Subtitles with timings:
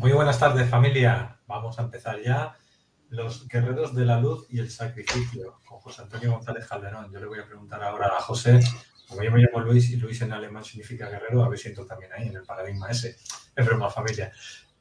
[0.00, 1.36] Muy buenas tardes familia.
[1.46, 2.56] Vamos a empezar ya.
[3.10, 7.12] Los guerreros de la luz y el sacrificio con José Antonio González Calderón.
[7.12, 8.60] Yo le voy a preguntar ahora a José,
[9.06, 11.84] como yo me llamo Luis y Luis en alemán significa guerrero, a ver si entro
[11.84, 13.18] también ahí en el paradigma ese.
[13.54, 14.32] Es broma familia.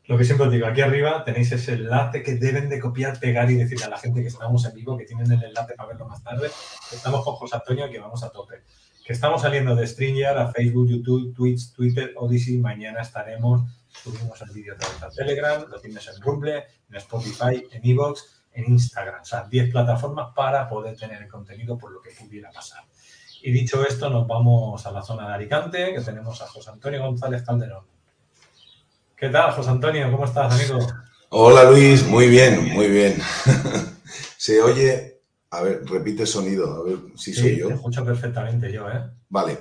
[0.06, 3.52] Lo que siempre os digo, aquí arriba tenéis ese enlace que deben de copiar, pegar
[3.52, 6.08] y decirle a la gente que estamos en vivo, que tienen el enlace para verlo
[6.08, 6.50] más tarde.
[6.94, 8.64] Estamos con José Antonio que vamos a tope.
[9.06, 12.58] Que estamos saliendo de StreamYard a Facebook, YouTube, Twitch, Twitter, Odyssey.
[12.60, 13.64] Mañana estaremos
[14.04, 19.22] subimos el vídeo a Telegram, lo tienes en Rumble, en Spotify, en Evox, en Instagram.
[19.22, 22.84] O sea, 10 plataformas para poder tener el contenido por lo que pudiera pasar.
[23.42, 27.02] Y dicho esto, nos vamos a la zona de Alicante, que tenemos a José Antonio
[27.02, 27.86] González Calderón.
[29.16, 30.12] ¿Qué tal, José Antonio?
[30.12, 30.86] ¿Cómo estás, amigo?
[31.30, 32.06] Hola, Luis.
[32.06, 33.22] Muy bien, muy bien.
[34.38, 35.16] Se oye...
[35.52, 37.70] A ver, repite sonido, a ver si soy yo.
[37.70, 39.02] Te escucho perfectamente yo, ¿eh?
[39.30, 39.58] Vale.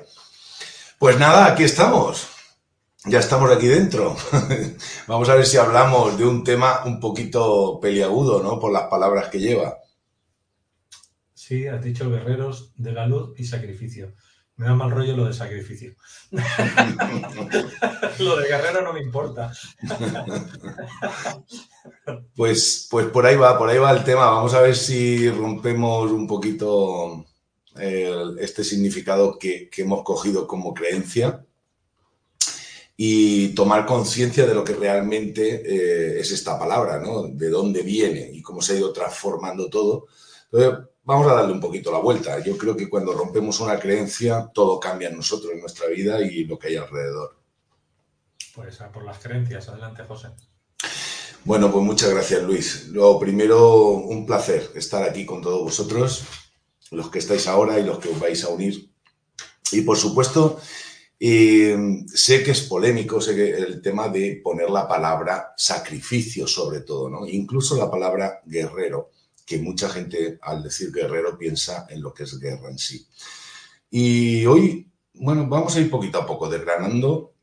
[0.99, 2.29] Pues nada, aquí estamos
[3.09, 4.17] ya estamos aquí dentro.
[5.07, 8.61] Vamos a ver si hablamos de un tema un poquito peliagudo, ¿no?
[8.61, 9.79] Por las palabras que lleva.
[11.35, 14.15] Sí, has dicho guerreros de la luz y sacrificio.
[14.57, 15.95] Me da mal rollo lo de sacrificio.
[18.19, 19.53] lo de guerrero no me importa.
[22.35, 24.31] pues, pues por ahí va, por ahí va el tema.
[24.31, 27.25] Vamos a ver si rompemos un poquito
[28.41, 31.45] este significado que hemos cogido como creencia
[33.01, 37.29] y tomar conciencia de lo que realmente eh, es esta palabra, ¿no?
[37.29, 40.09] De dónde viene y cómo se ha ido transformando todo.
[40.51, 42.41] Entonces, vamos a darle un poquito la vuelta.
[42.41, 46.45] Yo creo que cuando rompemos una creencia, todo cambia en nosotros, en nuestra vida y
[46.45, 47.37] lo que hay alrededor.
[48.53, 49.69] Pues por las creencias.
[49.69, 50.31] Adelante, José.
[51.45, 52.89] Bueno, pues muchas gracias, Luis.
[52.89, 56.25] Lo primero, un placer estar aquí con todos vosotros,
[56.91, 58.91] los que estáis ahora y los que os vais a unir.
[59.71, 60.61] Y por supuesto,
[61.19, 61.73] y
[62.07, 67.27] sé que es polémico, el tema de poner la palabra sacrificio sobre todo.
[67.27, 69.11] Incluso la palabra guerrero,
[69.45, 73.05] que mucha gente al decir guerrero piensa en lo que es guerra en sí.
[73.91, 77.35] Y hoy, bueno, vamos a ir poquito a poco desgranando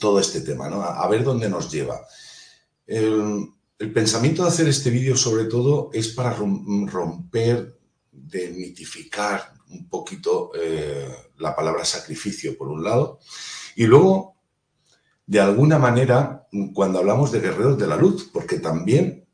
[0.00, 0.82] todo este tema, ¿no?
[0.82, 2.00] A, ver dónde nos lleva.
[2.86, 7.78] El, el pensamiento de hacer este vídeo sobre todo es para romper,
[8.10, 11.08] demitificar, un poquito eh,
[11.38, 13.18] la palabra sacrificio, por un lado,
[13.76, 14.36] y luego,
[15.26, 19.26] de alguna manera, cuando hablamos de guerreros de la luz, porque también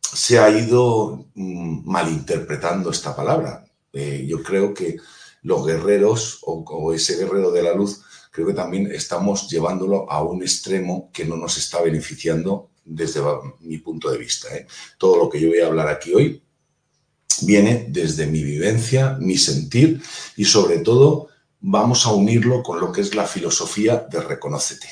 [0.00, 3.64] se ha ido mm, malinterpretando esta palabra.
[3.92, 4.96] Eh, yo creo que
[5.42, 10.42] los guerreros o, ese guerrero de la luz, creo que también estamos llevándolo a un
[10.42, 13.20] extremo que no nos está beneficiando desde
[13.60, 14.54] mi punto de vista.
[14.56, 14.66] ¿eh?
[14.98, 16.42] Todo lo que yo voy a hablar aquí hoy
[17.42, 20.02] viene desde mi vivencia, mi sentir
[20.36, 21.28] y sobre todo
[21.60, 24.88] vamos a unirlo con lo que es la filosofía de reconócete,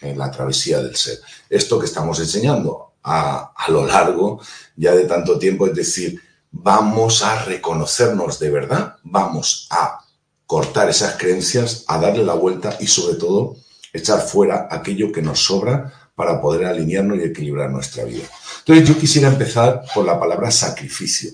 [0.00, 1.18] en la travesía del ser.
[1.48, 4.40] Esto que estamos enseñando a, a lo largo
[4.76, 6.20] ya de tanto tiempo, es decir,
[6.50, 10.00] vamos a reconocernos de verdad, vamos a
[10.46, 13.56] cortar esas creencias, a darle la vuelta y sobre todo
[13.92, 18.24] echar fuera aquello que nos sobra para poder alinearnos y equilibrar nuestra vida.
[18.60, 21.30] Entonces yo quisiera empezar por la palabra sacrificio.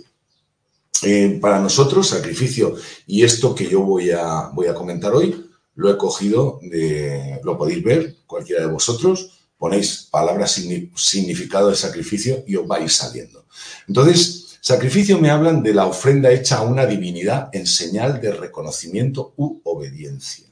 [1.03, 2.77] Eh, para nosotros, sacrificio,
[3.07, 7.59] y esto que yo voy a, voy a comentar hoy, lo he cogido, de, lo
[7.59, 13.47] podéis ver, cualquiera de vosotros, ponéis palabra significado de sacrificio y os vais saliendo.
[13.89, 19.35] Entonces, sacrificio me hablan de la ofrenda hecha a una divinidad en señal de reconocimiento
[19.37, 20.47] u obediencia.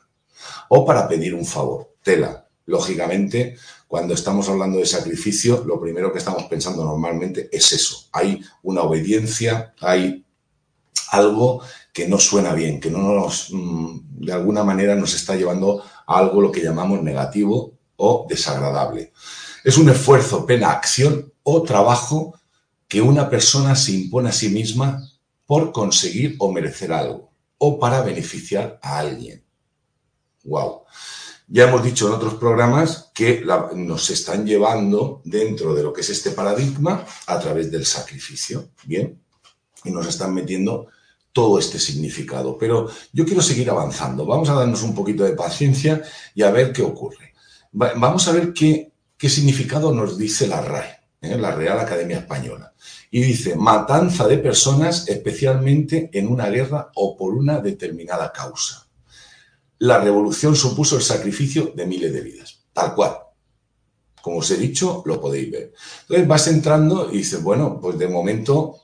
[0.68, 2.48] O para pedir un favor, tela.
[2.66, 3.56] Lógicamente,
[3.88, 8.08] cuando estamos hablando de sacrificio, lo primero que estamos pensando normalmente es eso.
[8.12, 10.24] Hay una obediencia, hay
[11.10, 11.62] algo
[11.92, 16.18] que no suena bien, que no nos, mm, de alguna manera nos está llevando a
[16.18, 19.12] algo lo que llamamos negativo o desagradable.
[19.64, 22.34] Es un esfuerzo, pena, acción o trabajo
[22.88, 25.02] que una persona se impone a sí misma
[25.46, 29.44] por conseguir o merecer algo o para beneficiar a alguien.
[30.44, 30.82] Wow.
[31.48, 33.44] Ya hemos dicho en otros programas que
[33.74, 39.20] nos están llevando dentro de lo que es este paradigma a través del sacrificio, ¿bien?
[39.84, 40.88] Y nos están metiendo
[41.32, 42.58] todo este significado.
[42.58, 44.26] Pero yo quiero seguir avanzando.
[44.26, 46.02] Vamos a darnos un poquito de paciencia
[46.34, 47.34] y a ver qué ocurre.
[47.72, 51.38] Vamos a ver qué, qué significado nos dice la RAE, ¿eh?
[51.38, 52.72] la Real Academia Española.
[53.10, 58.90] Y dice, matanza de personas, especialmente en una guerra o por una determinada causa
[59.80, 63.16] la revolución supuso el sacrificio de miles de vidas, tal cual.
[64.20, 65.72] Como os he dicho, lo podéis ver.
[66.02, 68.76] Entonces vas entrando y dices, bueno, pues de momento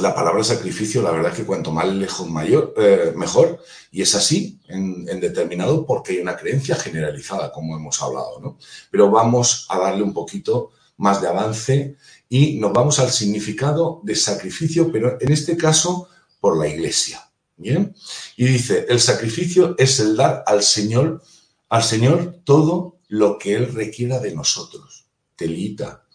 [0.00, 4.14] la palabra sacrificio, la verdad es que cuanto más lejos mayor, eh, mejor, y es
[4.14, 8.58] así en, determinado porque hay una creencia generalizada, como hemos hablado, ¿no?
[8.90, 11.96] Pero vamos a darle un poquito más de avance
[12.28, 16.08] y nos vamos al significado de sacrificio, pero en este caso
[16.40, 17.22] por la iglesia.
[17.56, 17.94] Bien.
[18.36, 21.22] Y dice, el sacrificio es el dar al Señor,
[21.70, 25.06] al Señor todo lo que Él requiera de nosotros.
[25.36, 26.05] Telita.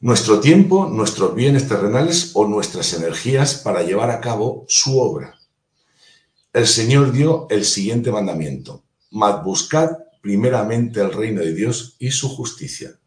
[0.00, 5.38] Nuestro tiempo, nuestros bienes terrenales o nuestras energías para llevar a cabo su obra.
[6.52, 8.84] El Señor dio el siguiente mandamiento.
[9.10, 9.90] Mas buscad
[10.20, 12.98] primeramente el reino de Dios y su justicia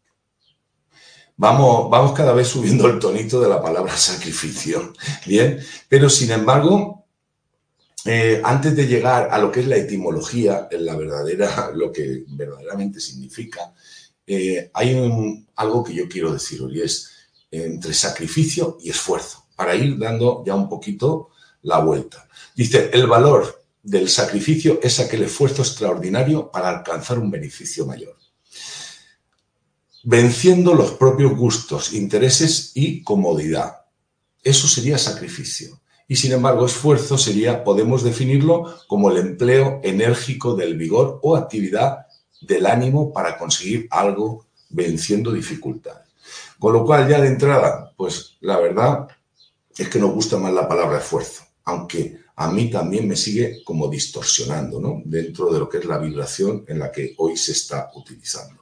[1.36, 4.92] Vamos, vamos cada vez subiendo el tonito de la palabra sacrificio,
[5.26, 5.58] ¿bien?
[5.88, 7.06] Pero sin embargo,
[8.04, 12.24] eh, antes de llegar a lo que es la etimología, en la verdadera, lo que
[12.28, 13.72] verdaderamente significa,
[14.26, 17.10] eh, hay algo que yo quiero decir hoy, es
[17.50, 21.28] entre sacrificio y esfuerzo, para ir dando ya un poquito
[21.62, 22.28] la vuelta.
[22.56, 28.16] Dice, el valor del sacrificio es aquel esfuerzo extraordinario para alcanzar un beneficio mayor
[30.02, 33.82] venciendo los propios gustos, intereses y comodidad.
[34.42, 35.80] Eso sería sacrificio.
[36.08, 42.06] Y sin embargo, esfuerzo sería, podemos definirlo como el empleo enérgico del vigor o actividad
[42.46, 46.08] del ánimo para conseguir algo venciendo dificultades.
[46.58, 49.08] Con lo cual, ya de entrada, pues la verdad
[49.76, 53.88] es que nos gusta más la palabra esfuerzo, aunque a mí también me sigue como
[53.88, 55.02] distorsionando, ¿no?
[55.04, 58.60] Dentro de lo que es la vibración en la que hoy se está utilizando.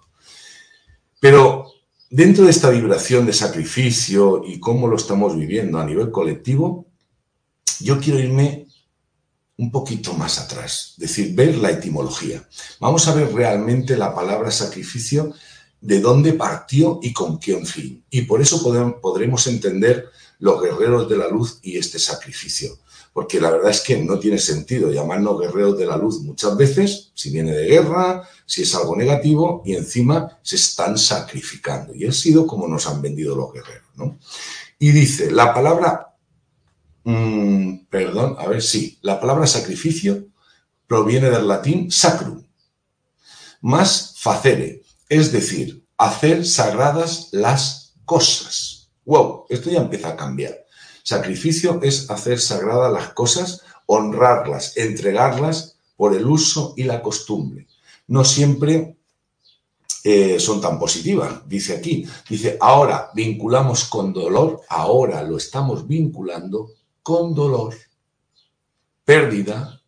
[1.21, 1.73] Pero
[2.11, 6.87] dentro de esta vibración de sacrificio y cómo lo estamos viviendo a nivel colectivo,
[7.81, 8.67] yo quiero irme
[9.61, 12.47] un poquito más atrás, es decir, ver la etimología.
[12.81, 15.33] Vamos a ver realmente la palabra sacrificio,
[15.81, 18.05] de dónde partió y con qué fin.
[18.11, 18.63] Y por eso
[19.01, 22.79] podremos entender los guerreros de la luz y este sacrificio
[23.13, 27.11] porque la verdad es que no tiene sentido llamarnos guerreros de la luz muchas veces,
[27.15, 31.95] si viene de guerra, si es algo negativo, y encima se están sacrificando.
[31.95, 33.89] Y ha sido como nos han vendido los guerreros.
[33.97, 34.19] ¿no?
[34.79, 36.10] Y dice, la palabra,
[37.05, 40.27] mm, perdón, a ver, sí, la palabra sacrificio
[40.87, 42.45] proviene del latín sacrum,
[43.61, 48.89] más facere, es decir, hacer sagradas las cosas.
[49.05, 50.65] Wow, esto ya empieza a cambiar.
[51.03, 57.67] Sacrificio es hacer sagradas las cosas, honrarlas, entregarlas por el uso y la costumbre.
[58.07, 58.97] No siempre
[60.03, 62.07] eh, son tan positivas, dice aquí.
[62.29, 66.71] Dice, ahora vinculamos con dolor, ahora lo estamos vinculando
[67.03, 67.75] con dolor,
[69.05, 69.83] pérdida,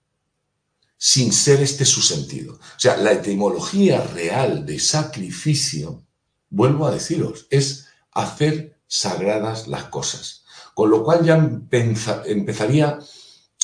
[0.96, 2.54] sin ser este su sentido.
[2.54, 6.04] O sea, la etimología real de sacrificio,
[6.50, 10.42] vuelvo a deciros, es hacer sagradas las cosas
[10.74, 11.34] con lo cual ya
[12.24, 12.98] empezaría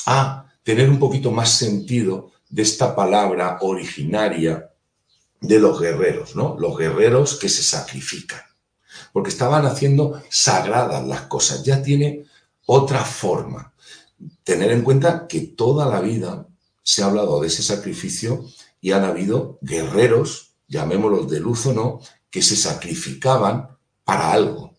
[0.06, 4.70] a tener un poquito más sentido de esta palabra originaria
[5.40, 6.56] de los guerreros, ¿no?
[6.58, 8.40] Los guerreros que se sacrifican.
[9.12, 12.24] Porque estaban haciendo sagradas las cosas, ya tiene
[12.70, 13.72] otra forma.
[14.44, 16.46] Tener en cuenta que toda la vida
[16.82, 18.44] se ha hablado de ese sacrificio
[18.78, 23.70] y han habido guerreros, llamémoslos de luz o no, que se sacrificaban
[24.04, 24.76] para algo,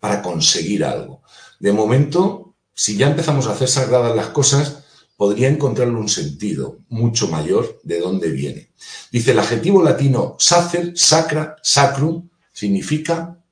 [0.00, 1.22] para conseguir algo.
[1.60, 4.84] De momento, si ya empezamos a hacer sagradas las cosas,
[5.16, 8.70] podría encontrarle un sentido mucho mayor de dónde viene.
[9.10, 13.42] Dice el adjetivo latino sacer, sacra, sacrum, significa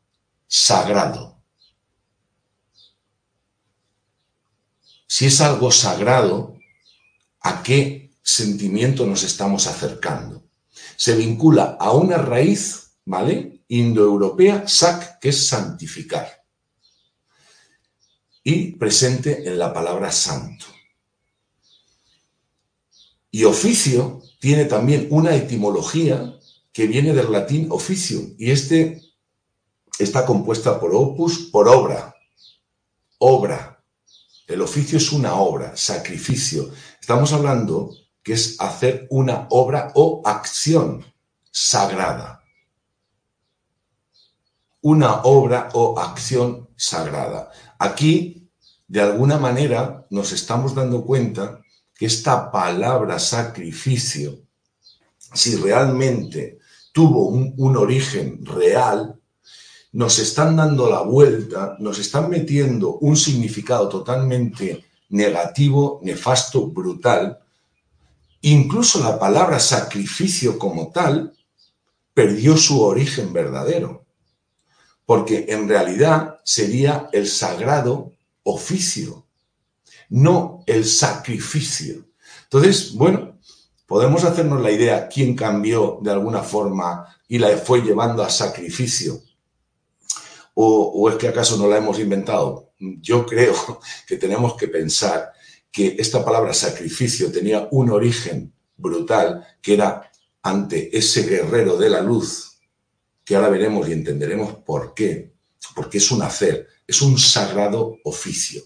[0.47, 1.40] sagrado.
[5.13, 6.57] Si es algo sagrado,
[7.41, 10.45] ¿a qué sentimiento nos estamos acercando?
[10.97, 13.65] Se vincula a una raíz, ¿vale?
[13.67, 16.45] Indoeuropea, sac, que es santificar
[18.45, 20.67] y presente en la palabra santo.
[23.33, 26.39] Y oficio tiene también una etimología
[26.73, 29.03] que viene del latín oficio y este
[29.99, 32.15] está compuesta por opus, por obra.
[33.19, 33.70] Obra.
[34.51, 36.73] El oficio es una obra, sacrificio.
[37.01, 41.05] Estamos hablando que es hacer una obra o acción
[41.53, 42.43] sagrada.
[44.81, 47.53] Una obra o acción sagrada.
[47.79, 48.51] Aquí,
[48.89, 51.61] de alguna manera, nos estamos dando cuenta
[51.95, 54.41] que esta palabra sacrificio,
[55.33, 56.59] si realmente
[56.93, 59.20] tuvo un, un origen real,
[59.93, 67.41] nos están dando la vuelta, nos están metiendo un significado totalmente negativo, nefasto, brutal.
[68.43, 71.33] Incluso la palabra sacrificio como tal
[72.15, 74.05] perdió su origen verdadero,
[75.05, 78.13] porque en realidad sería el sagrado
[78.45, 79.27] oficio,
[80.09, 82.05] no el sacrificio.
[82.45, 83.39] Entonces, bueno,
[83.87, 89.21] podemos hacernos la idea quién cambió de alguna forma y la fue llevando a sacrificio
[90.55, 92.73] ¿O, es que acaso no la hemos inventado?
[92.79, 93.55] Yo creo
[94.07, 95.33] que tenemos que pensar
[95.71, 100.11] que esta palabra sacrificio tenía un origen brutal, que era
[100.43, 102.59] ante ese guerrero de la luz,
[103.25, 105.35] que ahora veremos y entenderemos por qué,
[105.75, 108.63] porque es un hacer, es un sagrado oficio,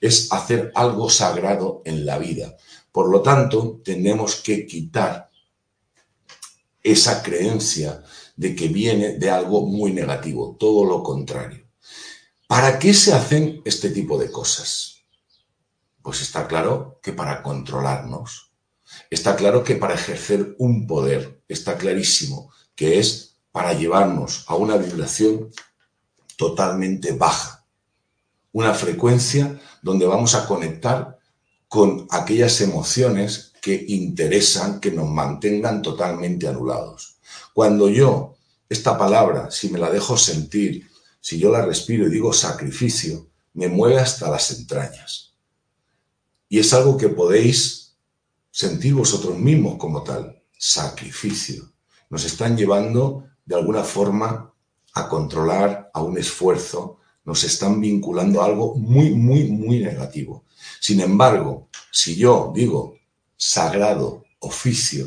[0.00, 2.56] es hacer algo sagrado en la vida.
[2.92, 5.30] Por lo tanto, tenemos que quitar
[6.82, 8.04] esa creencia
[8.36, 11.64] de que viene de algo muy negativo, todo lo contrario.
[12.46, 14.98] ¿Para qué se hacen este tipo de cosas?
[16.02, 18.52] Pues está claro que para controlarnos.
[19.10, 21.42] Está claro que para ejercer un poder.
[21.48, 25.50] Está clarísimo que es para llevarnos a una vibración
[26.36, 27.64] totalmente baja.
[28.52, 31.18] Una frecuencia donde vamos a conectar
[31.68, 37.13] con aquellas emociones que interesan que nos mantengan totalmente anulados.
[37.54, 38.36] Cuando yo,
[38.68, 43.68] esta palabra, si me la dejo sentir, si yo la respiro y digo sacrificio, me
[43.68, 45.34] mueve hasta las entrañas.
[46.48, 47.94] Y es algo que podéis
[48.50, 51.70] sentir vosotros mismos como tal, sacrificio.
[52.10, 54.52] Nos están llevando de alguna forma
[54.92, 60.44] a controlar, a un esfuerzo, nos están vinculando a algo muy, muy, muy negativo.
[60.80, 62.96] Sin embargo, si yo digo
[63.36, 65.06] sagrado, oficio,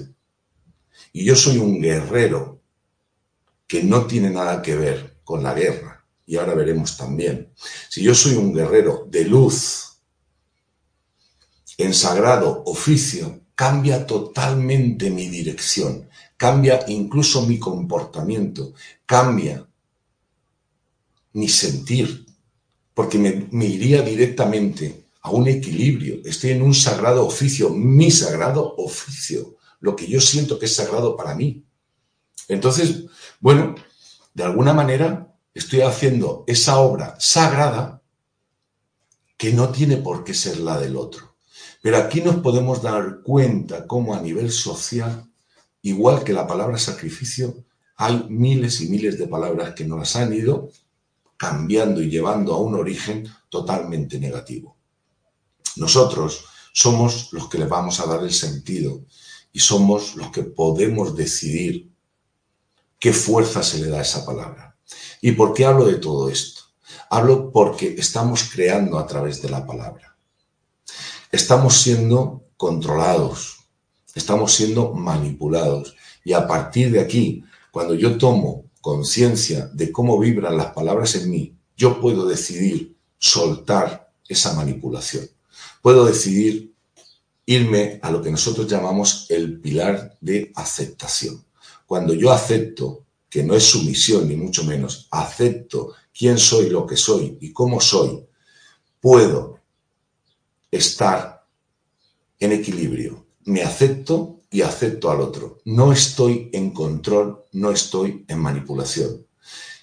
[1.13, 2.61] y yo soy un guerrero
[3.67, 6.05] que no tiene nada que ver con la guerra.
[6.25, 7.49] Y ahora veremos también.
[7.89, 9.97] Si yo soy un guerrero de luz,
[11.77, 18.73] en sagrado oficio, cambia totalmente mi dirección, cambia incluso mi comportamiento,
[19.05, 19.65] cambia
[21.33, 22.25] mi sentir,
[22.93, 26.21] porque me, me, iría directamente a un equilibrio.
[26.25, 29.56] Estoy en un sagrado oficio, mi sagrado oficio
[29.87, 31.63] lo que yo siento que es sagrado para mí.
[32.49, 33.05] Entonces,
[33.39, 33.73] bueno,
[34.33, 38.01] de alguna manera estoy haciendo esa obra sagrada
[39.37, 41.37] que no tiene por qué ser la del otro.
[41.81, 45.31] Pero aquí nos podemos dar cuenta cómo a nivel social,
[45.81, 47.63] igual que la palabra sacrificio,
[47.95, 50.69] hay miles y miles de palabras que nos han ido
[51.37, 54.75] cambiando y llevando a un origen totalmente negativo.
[55.77, 59.05] Nosotros somos los que le vamos a dar el sentido
[59.51, 61.89] y somos los que podemos decidir
[62.99, 64.77] qué fuerza se le da a esa palabra.
[65.21, 66.61] ¿Y por qué hablo de todo esto?
[67.09, 70.17] Hablo porque estamos creando a través de la palabra.
[71.31, 73.57] Estamos siendo controlados,
[74.15, 80.57] estamos siendo manipulados y a partir de aquí, cuando yo tomo conciencia de cómo vibran
[80.57, 85.29] las palabras en mí, yo puedo decidir soltar esa manipulación.
[85.81, 86.73] Puedo decidir
[87.47, 91.43] irme a lo que nosotros llamamos el pilar de aceptación.
[91.85, 96.97] Cuando yo acepto, que no es sumisión ni mucho menos, acepto quién soy, lo que
[96.97, 98.25] soy y cómo soy,
[98.99, 99.59] puedo
[100.69, 101.45] estar
[102.39, 103.25] en equilibrio.
[103.45, 105.59] Me acepto y acepto al otro.
[105.65, 109.25] No estoy en control, no estoy en manipulación.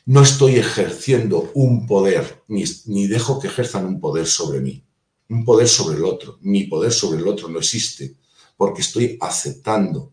[0.05, 4.84] No estoy ejerciendo un poder, ni, ni dejo que ejerzan un poder sobre mí
[5.29, 6.39] un poder sobre el otro.
[6.43, 8.17] Mi poder sobre el otro no existe
[8.57, 10.13] porque estoy aceptando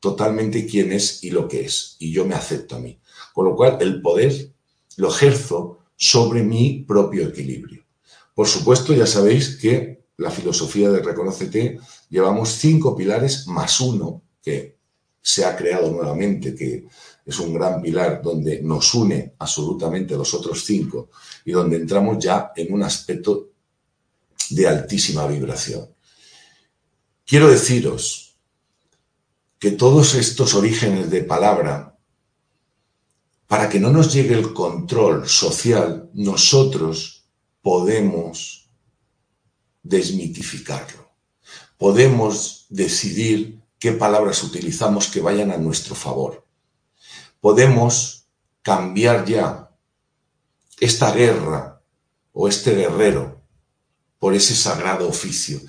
[0.00, 1.96] totalmente quién es y lo que es.
[1.98, 2.98] Y yo me acepto a mí.
[3.32, 4.52] Con lo cual, el poder
[4.96, 7.84] lo ejerzo sobre mi propio equilibrio.
[8.34, 11.78] Por supuesto, ya sabéis que la filosofía de Reconocete
[12.08, 14.78] llevamos cinco pilares más uno que
[15.20, 16.86] se ha creado nuevamente, que
[17.24, 21.10] es un gran pilar donde nos une absolutamente los otros cinco
[21.44, 23.51] y donde entramos ya en un aspecto
[24.54, 25.88] de altísima vibración.
[27.24, 28.36] Quiero deciros
[29.58, 31.98] que todos estos orígenes de palabra,
[33.46, 37.24] para que no nos llegue el control social, nosotros
[37.62, 38.70] podemos
[39.82, 41.02] desmitificarlo.
[41.82, 46.46] podemos decidir qué palabras utilizamos que vayan a nuestro favor.
[47.40, 48.28] Podemos
[48.62, 49.68] cambiar ya
[50.78, 51.82] esta guerra
[52.32, 53.31] o este guerrero
[54.22, 55.60] por ese sagrado oficio,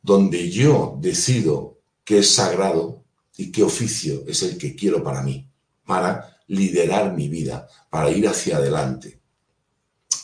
[0.00, 3.04] donde yo decido qué es sagrado
[3.36, 5.46] y qué oficio es el que quiero para mí,
[5.84, 9.20] para liderar mi vida, para ir hacia adelante.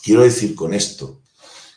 [0.02, 1.20] Quiero decir con esto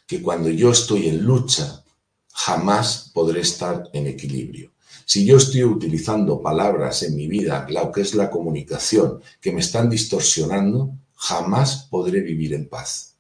[0.07, 1.83] que cuando yo estoy en lucha,
[2.31, 4.71] jamás podré estar en equilibrio.
[5.03, 9.59] Si yo estoy utilizando palabras en mi vida, lo que es la comunicación, que me
[9.59, 13.17] están distorsionando, jamás podré vivir en paz,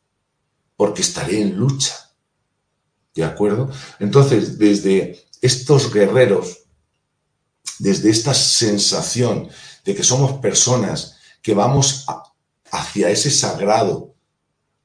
[0.77, 2.06] porque estaré en lucha.
[3.17, 3.71] ¿De acuerdo?
[3.97, 6.65] Entonces, desde estos guerreros,
[7.79, 9.49] desde esta sensación
[9.83, 12.05] de que somos personas que vamos
[12.71, 14.13] hacia ese sagrado,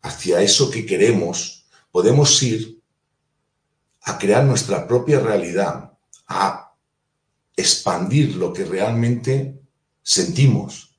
[0.00, 2.80] hacia eso que queremos, podemos ir
[4.00, 5.92] a crear nuestra propia realidad,
[6.26, 6.74] a
[7.54, 9.60] expandir lo que realmente
[10.02, 10.98] sentimos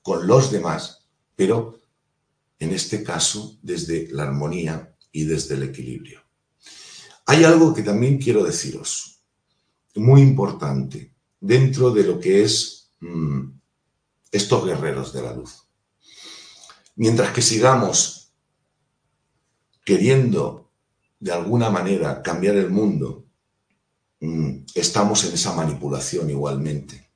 [0.00, 1.06] con los demás,
[1.36, 1.78] pero
[2.58, 6.29] en este caso desde la armonía y desde el equilibrio.
[7.26, 9.22] Hay algo que también quiero deciros,
[9.94, 13.50] muy importante, dentro de lo que es mm,
[14.30, 15.66] estos guerreros de la luz.
[16.96, 18.32] Mientras que sigamos
[19.84, 20.70] queriendo
[21.18, 23.26] de alguna manera cambiar el mundo,
[24.20, 27.10] mm, estamos en esa manipulación igualmente.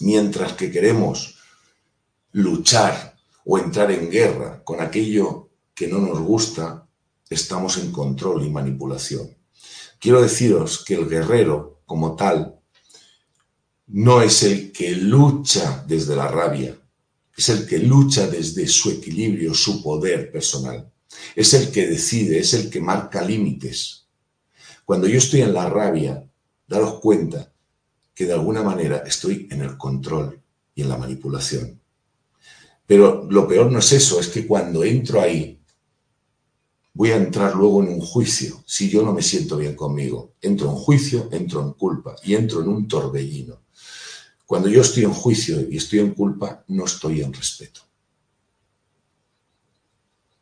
[0.00, 1.38] Mientras que queremos
[2.32, 6.88] luchar o entrar en guerra con aquello que no nos gusta,
[7.30, 9.36] estamos en control y manipulación.
[10.00, 12.56] Quiero deciros que el guerrero, como tal,
[13.86, 16.76] no es el que lucha desde la rabia,
[17.36, 20.92] es el que lucha desde su equilibrio, su poder personal.
[21.34, 24.06] Es el que decide, es el que marca límites.
[24.84, 26.24] Cuando yo estoy en la rabia,
[26.66, 27.52] daros cuenta
[28.14, 30.40] que de alguna manera estoy en el control
[30.74, 31.80] y en la manipulación.
[32.86, 35.59] Pero lo peor no es eso, es que cuando entro ahí,
[36.92, 40.34] voy a entrar luego en un juicio si yo no me siento bien conmigo.
[40.40, 43.62] Entro en juicio, entro en culpa y entro en un torbellino.
[44.46, 47.82] Cuando yo estoy en juicio y estoy en culpa, no estoy en respeto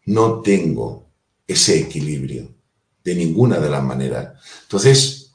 [0.08, 1.10] no tengo
[1.46, 2.48] ese equilibrio
[3.04, 4.42] de ninguna de las maneras.
[4.62, 5.32] Entonces,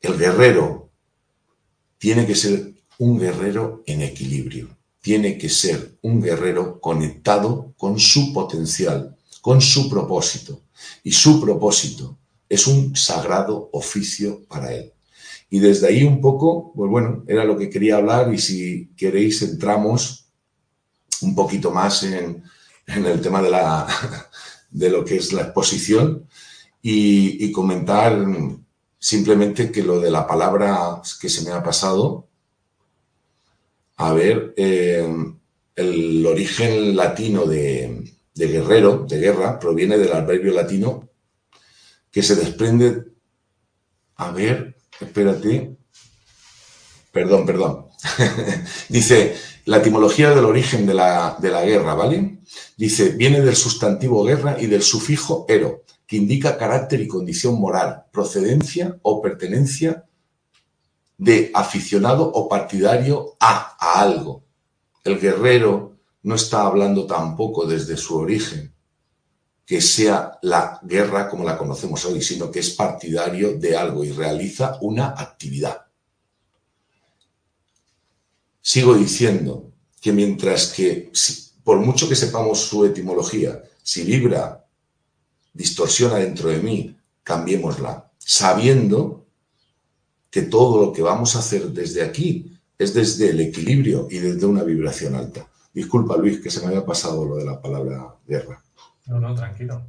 [0.00, 0.90] el guerrero
[1.98, 8.32] tiene que ser un guerrero en equilibrio, tiene que ser un guerrero conectado con su
[8.32, 9.15] potencial,
[9.46, 10.62] con su propósito.
[11.04, 14.92] Y su propósito es un sagrado oficio para él.
[15.48, 19.40] Y desde ahí un poco, pues bueno, era lo que quería hablar y si queréis
[19.42, 20.26] entramos
[21.20, 22.42] un poquito más en,
[22.88, 23.86] el tema de, la,
[24.72, 26.26] de lo que es la exposición
[26.82, 28.26] y, comentar
[28.98, 32.26] simplemente que lo de la palabra que se me ha pasado,
[33.96, 35.06] a ver, eh,
[35.76, 38.05] el origen latino de,
[38.36, 41.08] de guerrero, de guerra, proviene del adverbio latino
[42.10, 43.04] que se desprende,
[44.16, 45.76] a ver, espérate,
[47.10, 47.86] perdón, perdón,
[48.88, 52.40] dice, la etimología del origen de la, de la guerra, ¿vale?
[52.76, 58.04] Dice, viene del sustantivo guerra y del sufijo ero, que indica carácter y condición moral,
[58.12, 60.04] procedencia o pertenencia
[61.18, 64.44] de aficionado o partidario a, a algo.
[65.04, 65.95] El guerrero
[66.26, 68.74] no está hablando tampoco desde su origen,
[69.64, 74.10] que sea la guerra como la conocemos hoy, sino que es partidario de algo y
[74.10, 75.86] realiza una actividad.
[78.60, 81.12] Sigo diciendo que mientras que,
[81.62, 84.66] por mucho que sepamos su etimología, si vibra,
[85.52, 89.28] distorsiona dentro de mí, cambiémosla, sabiendo
[90.28, 94.44] que todo lo que vamos a hacer desde aquí es desde el equilibrio y desde
[94.44, 95.48] una vibración alta.
[95.76, 98.62] Disculpa, Luis, que se me había pasado lo de la palabra guerra.
[99.08, 99.88] No, no, tranquilo.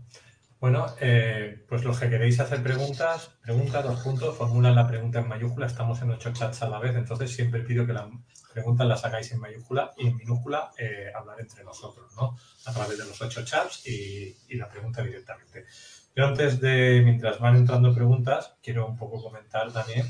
[0.60, 5.30] Bueno, eh, pues los que queréis hacer preguntas, preguntas, dos puntos, formulan la pregunta en
[5.30, 8.06] mayúscula, estamos en ocho chats a la vez, entonces siempre pido que las
[8.52, 12.36] preguntas las hagáis en mayúscula y en minúscula eh, hablar entre nosotros, ¿no?
[12.65, 15.67] A través de los ocho chats y, la pregunta directamente.
[16.13, 20.06] Pero antes de, mientras van entrando preguntas, quiero un poco comentar también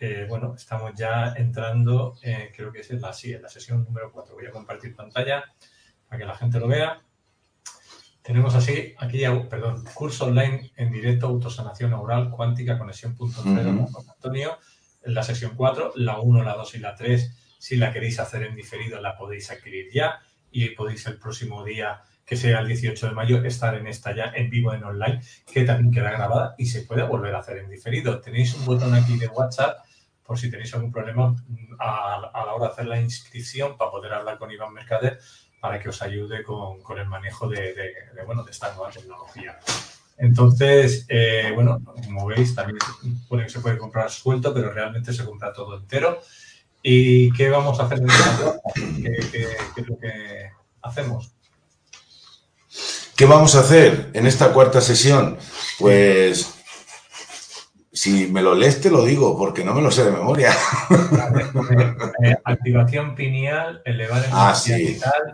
[0.00, 2.16] eh, bueno, estamos ya entrando,
[2.54, 4.34] creo que es en la, sí, en la sesión número 4.
[4.34, 5.44] Voy a compartir pantalla
[6.08, 7.02] para que la gente lo vea.
[8.22, 14.08] Tenemos así, aquí, perdón, curso online en directo, autosanación oral, cuántica, conexión punto cero con
[14.08, 14.58] Antonio.
[15.02, 18.42] En la sesión 4, la 1, la 2 y la 3, si la queréis hacer
[18.42, 23.08] en diferido, la podéis adquirir ya y podéis el próximo día que sea el 18
[23.08, 25.20] de mayo, estar en esta ya en vivo en online,
[25.52, 28.20] que también queda grabada y se puede volver a hacer en diferido.
[28.20, 29.78] Tenéis un botón aquí de WhatsApp
[30.22, 34.12] por si tenéis algún problema mm, a, la hora de hacer la inscripción para poder
[34.12, 35.18] hablar con Iván Mercader
[35.60, 37.74] para que os ayude con, el manejo de,
[38.24, 39.58] bueno, de esta nueva tecnología.
[40.16, 42.78] Entonces, eh, bueno, como veis, también
[43.48, 46.20] se puede comprar suelto, pero realmente se compra todo entero.
[46.80, 48.60] ¿Y qué vamos a hacer en esta
[49.02, 51.39] ¿Qué, qué es lo que hacemos?
[53.20, 55.36] ¿Qué vamos a hacer en esta cuarta sesión?
[55.78, 56.54] Pues
[57.92, 60.56] si me lo lees, te lo digo, porque no me lo sé de memoria.
[62.24, 64.58] Eh, activación pineal, elevar el ah,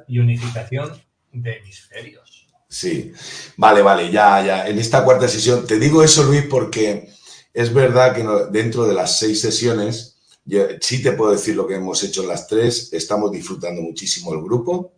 [0.08, 2.48] y unificación de hemisferios.
[2.68, 3.12] Sí,
[3.56, 4.66] vale, vale, ya, ya.
[4.66, 7.08] En esta cuarta sesión, te digo eso, Luis, porque
[7.54, 10.18] es verdad que dentro de las seis sesiones,
[10.80, 14.42] sí te puedo decir lo que hemos hecho en las tres, estamos disfrutando muchísimo el
[14.42, 14.95] grupo.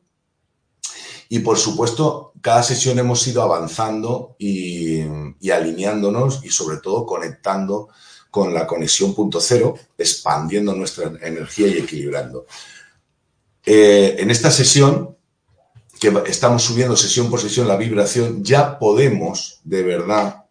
[1.29, 5.03] Y por supuesto, cada sesión hemos ido avanzando y,
[5.51, 7.89] alineándonos y sobre todo conectando
[8.31, 12.47] con la conexión punto cero, expandiendo nuestra energía y equilibrando.
[13.65, 15.17] Eh, en esta sesión,
[16.01, 20.45] que estamos subiendo sesión por sesión la vibración, ya podemos de verdad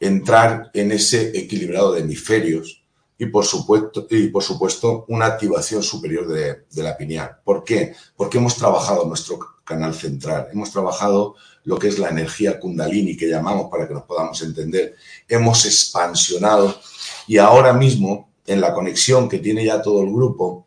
[0.00, 2.77] entrar en ese equilibrado de hemisferios
[3.18, 7.38] y por supuesto, y por supuesto una activación superior de, de la pineal.
[7.44, 7.94] ¿Por qué?
[8.16, 10.48] Porque hemos trabajado nuestro canal central.
[10.52, 14.94] Hemos trabajado lo que es la energía kundalini que llamamos para que nos podamos entender.
[15.28, 16.80] Hemos expansionado
[17.26, 20.66] y ahora mismo en la conexión que tiene ya todo el grupo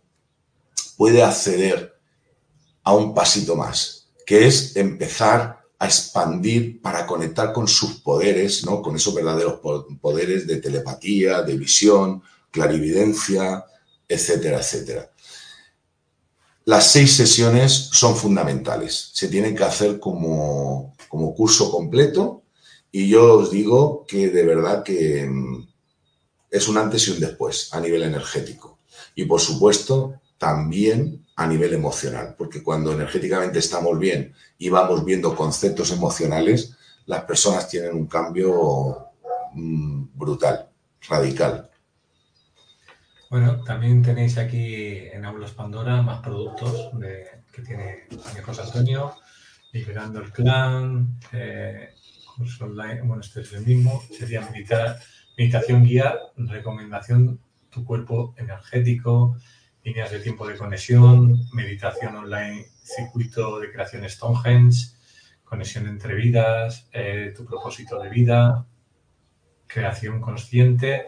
[0.98, 1.98] puede acceder
[2.84, 8.84] a un pasito más, que es empezar a expandir para conectar con sus poderes, ¿no?
[8.84, 9.60] con esos verdaderos
[10.00, 13.66] poderes de telepatía, de visión, clarividencia,
[14.08, 15.12] etcétera, etcétera.
[16.66, 20.96] Las seis sesiones son fundamentales, se tienen que hacer como,
[21.36, 22.44] curso completo
[22.92, 25.68] y yo os digo que de verdad que mm,
[26.52, 28.78] es un antes y un después a nivel energético
[29.16, 35.36] y por supuesto también a nivel emocional, porque cuando energéticamente estamos bien y vamos viendo
[35.36, 36.76] conceptos emocionales,
[37.08, 39.08] las personas tienen un cambio
[39.54, 40.70] mm, brutal,
[41.10, 41.71] radical.
[43.32, 46.92] Bueno, también tenéis aquí en Aulas Pandora más productos
[47.50, 48.04] que tiene
[48.44, 49.16] José Antonio,
[49.72, 51.92] Liberando el Clan, eh,
[52.36, 55.00] curso online, bueno, este es el mismo, sería meditar,
[55.38, 57.40] meditación guía, recomendación,
[57.70, 59.38] tu cuerpo energético,
[59.82, 64.88] líneas de tiempo de conexión, meditación online, circuito de creación Stonehenge,
[65.46, 68.68] conexión entre vidas, eh, tu propósito de vida,
[69.68, 71.06] creación consciente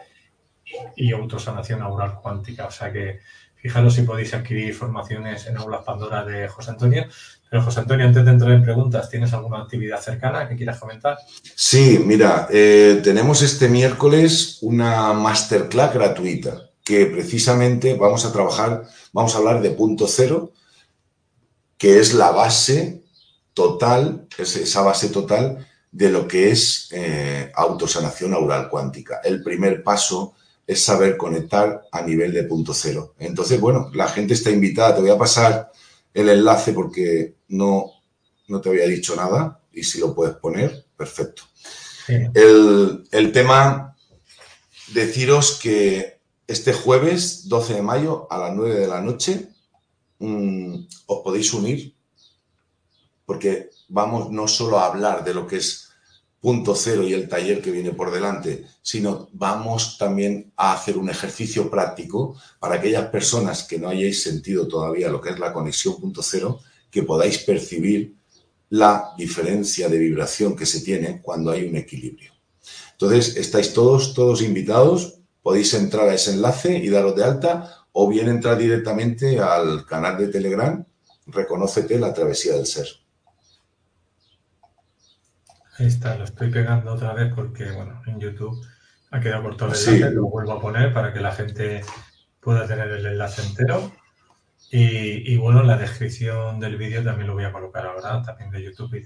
[0.95, 2.67] y autosanación aural cuántica.
[2.67, 3.19] O sea que
[3.55, 7.05] fijaros si podéis adquirir formaciones en Aulas Pandora de José Antonio.
[7.49, 11.17] Pero José Antonio, antes de entrar en preguntas, ¿tienes alguna actividad cercana que quieras comentar?
[11.55, 19.33] Sí, mira, eh, tenemos este miércoles una masterclass gratuita que precisamente vamos a trabajar, vamos
[19.33, 20.51] a hablar de punto cero,
[21.77, 23.03] que es la base
[23.53, 29.21] total, es esa base total de lo que es eh, autosanación aural cuántica.
[29.23, 30.33] El primer paso
[30.65, 33.15] es saber conectar a nivel de punto cero.
[33.19, 34.95] Entonces, bueno, la gente está invitada.
[34.95, 35.71] Te voy a pasar
[36.13, 37.91] el enlace porque no,
[38.47, 41.43] no te había dicho nada y si lo puedes poner, perfecto.
[42.07, 43.95] El, tema,
[44.93, 49.49] deciros que este jueves 12 de mayo a las 9 de la noche
[50.19, 50.75] mm,
[51.07, 51.95] os podéis unir
[53.25, 55.82] porque vamos no solo a hablar de lo que es
[56.43, 61.09] punto cero y el taller que viene por delante, sino vamos también a hacer un
[61.09, 66.01] ejercicio práctico para aquellas personas que no hayáis sentido todavía lo que es la conexión
[66.01, 66.59] punto cero,
[66.91, 68.17] que podáis percibir
[68.71, 72.33] la diferencia de vibración que se tiene cuando hay un equilibrio.
[72.91, 78.09] Entonces, estáis todos, todos invitados, podéis entrar a ese enlace y daros de alta o
[78.09, 80.85] bien entrar directamente al canal de Telegram,
[81.25, 83.02] Reconócete la travesía del ser.
[85.77, 88.63] Ahí está, lo estoy pegando otra vez porque, bueno, en YouTube
[89.11, 91.81] ha quedado corto el enlace, lo vuelvo a poner para que la gente
[92.39, 93.91] pueda tener el enlace entero.
[94.75, 98.63] Y, bueno, en la descripción del vídeo también lo voy a colocar ahora, también de
[98.63, 99.01] YouTube, y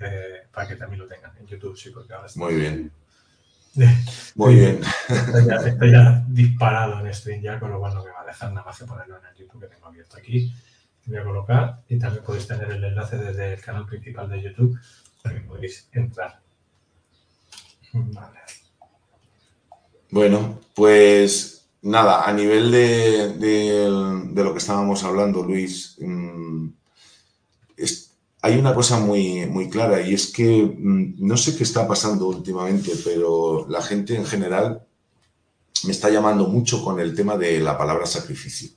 [0.50, 2.92] para que también lo tengan en YouTube, sí, porque ahora Muy bien.
[4.36, 4.80] Muy bien.
[5.66, 8.66] Estoy ya, disparado en stream ya, con lo cual no me va a dejar nada
[8.66, 10.54] más que ponerlo en el YouTube que tengo abierto aquí.
[11.06, 14.80] Voy a colocar y también podéis tener el enlace desde el canal principal de YouTube,
[15.22, 16.47] también podéis entrar.
[20.10, 23.88] Bueno, pues nada, a nivel de,
[24.36, 26.68] lo que estábamos hablando, Luis, mm,
[28.42, 32.92] hay una cosa muy, clara y es que mm, no sé qué está pasando últimamente,
[33.04, 34.86] pero la gente en general
[35.84, 38.70] me está llamando mucho con el tema de la palabra sacrificio.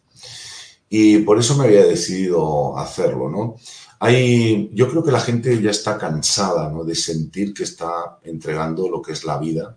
[0.89, 3.57] Y por eso me había decidido hacerlo, ¿no?
[4.01, 6.85] Hay, yo creo que la gente ya está cansada ¿no?
[6.85, 9.77] de sentir que está entregando lo que es la vida,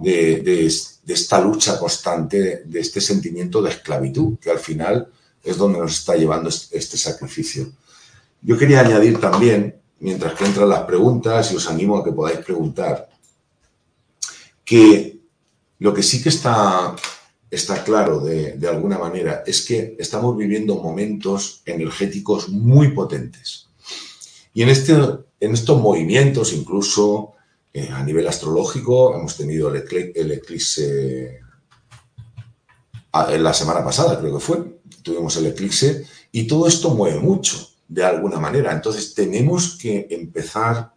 [0.00, 5.10] de, de, de esta lucha constante, de este sentimiento de esclavitud, que al final
[5.42, 7.72] es donde nos está llevando este sacrificio.
[8.42, 12.40] Yo quería añadir también, mientras que entran las preguntas, y os animo a que podáis
[12.40, 13.08] preguntar,
[14.64, 15.18] que
[15.78, 16.94] lo que sí que está,
[17.50, 23.68] está claro de, de alguna manera es que estamos viviendo momentos energéticos muy potentes.
[24.52, 27.32] Y en, este, en estos movimientos, incluso
[27.72, 29.84] eh, a nivel astrológico, hemos tenido el,
[30.14, 31.40] el eclipse
[33.12, 38.04] la semana pasada, creo que fue, tuvimos el eclipse, y todo esto mueve mucho, de
[38.04, 38.72] alguna manera.
[38.72, 40.92] Entonces tenemos que empezar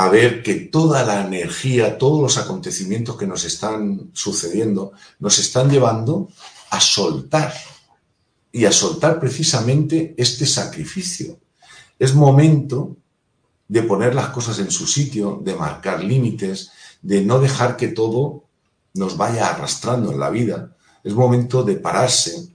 [0.00, 5.68] a ver que toda la energía, todos los acontecimientos que nos están sucediendo, nos están
[5.68, 6.30] llevando
[6.70, 7.52] a soltar
[8.50, 11.38] y a soltar precisamente este sacrificio.
[11.98, 12.96] Es momento
[13.68, 16.70] de poner las cosas en su sitio, de marcar límites,
[17.02, 18.44] de no dejar que todo
[18.94, 20.74] nos vaya arrastrando en la vida.
[21.04, 22.48] Es momento de pararse.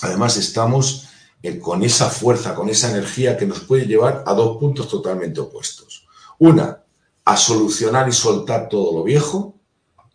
[0.00, 1.08] Además, estamos
[1.42, 5.38] eh, con esa fuerza, con esa energía que nos puede llevar a dos puntos totalmente
[5.40, 6.05] opuestos.
[6.38, 6.82] Una,
[7.24, 9.54] a solucionar y soltar todo lo viejo,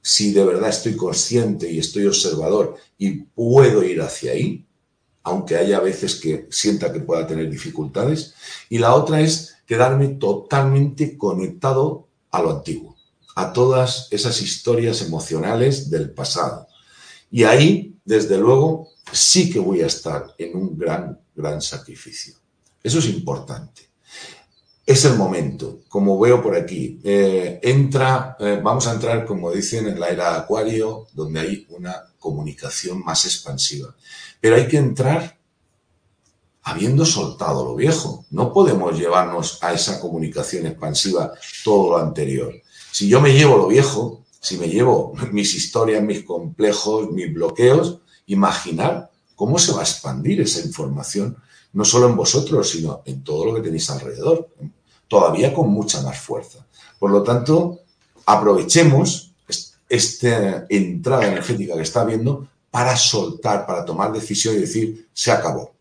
[0.01, 4.65] si de verdad estoy consciente y estoy observador y puedo ir hacia ahí,
[5.23, 8.33] aunque haya veces que sienta que pueda tener dificultades.
[8.69, 12.91] Y la otra es quedarme totalmente conectado a lo antiguo
[13.35, 16.67] a todas esas historias emocionales del pasado.
[17.29, 22.35] Y ahí, desde luego, sí que voy a estar en un gran, gran sacrificio.
[22.83, 23.89] Eso es importante.
[24.91, 26.99] Es el momento, como veo por aquí.
[27.01, 31.95] Eh, entra, eh, vamos a entrar, como dicen, en la era Acuario, donde hay una
[32.19, 33.95] comunicación más expansiva.
[34.41, 35.39] Pero hay que entrar
[36.63, 38.25] habiendo soltado lo viejo.
[38.31, 41.31] No podemos llevarnos a esa comunicación expansiva
[41.63, 42.53] todo lo anterior.
[42.91, 47.99] Si yo me llevo lo viejo, si me llevo mis historias, mis complejos, mis bloqueos,
[48.25, 51.37] imaginar cómo se va a expandir esa información,
[51.71, 54.49] no solo en vosotros, sino en todo lo que tenéis alrededor,
[55.11, 56.65] todavía con mucha más fuerza.
[56.97, 57.81] Por lo tanto,
[58.25, 59.33] aprovechemos
[59.89, 65.73] esta entrada energética que está habiendo para soltar, para tomar decisión y decir, se acabó.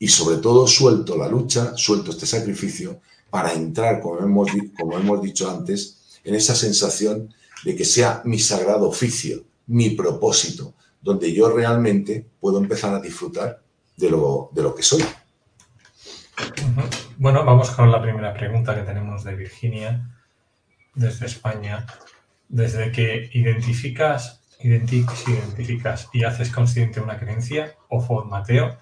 [0.00, 2.98] Y sobre todo, suelto la lucha, suelto este sacrificio
[3.30, 7.32] para entrar, como hemos, como hemos dicho antes, en esa sensación
[7.64, 13.62] de que sea mi sagrado oficio, mi propósito, donde yo realmente puedo empezar a disfrutar
[13.96, 15.04] de lo, de lo que soy.
[17.20, 20.08] Bueno, vamos con la primera pregunta que tenemos de Virginia,
[20.94, 21.86] desde España.
[22.48, 28.78] Desde que identificas, identificas y haces consciente una creencia o formateo,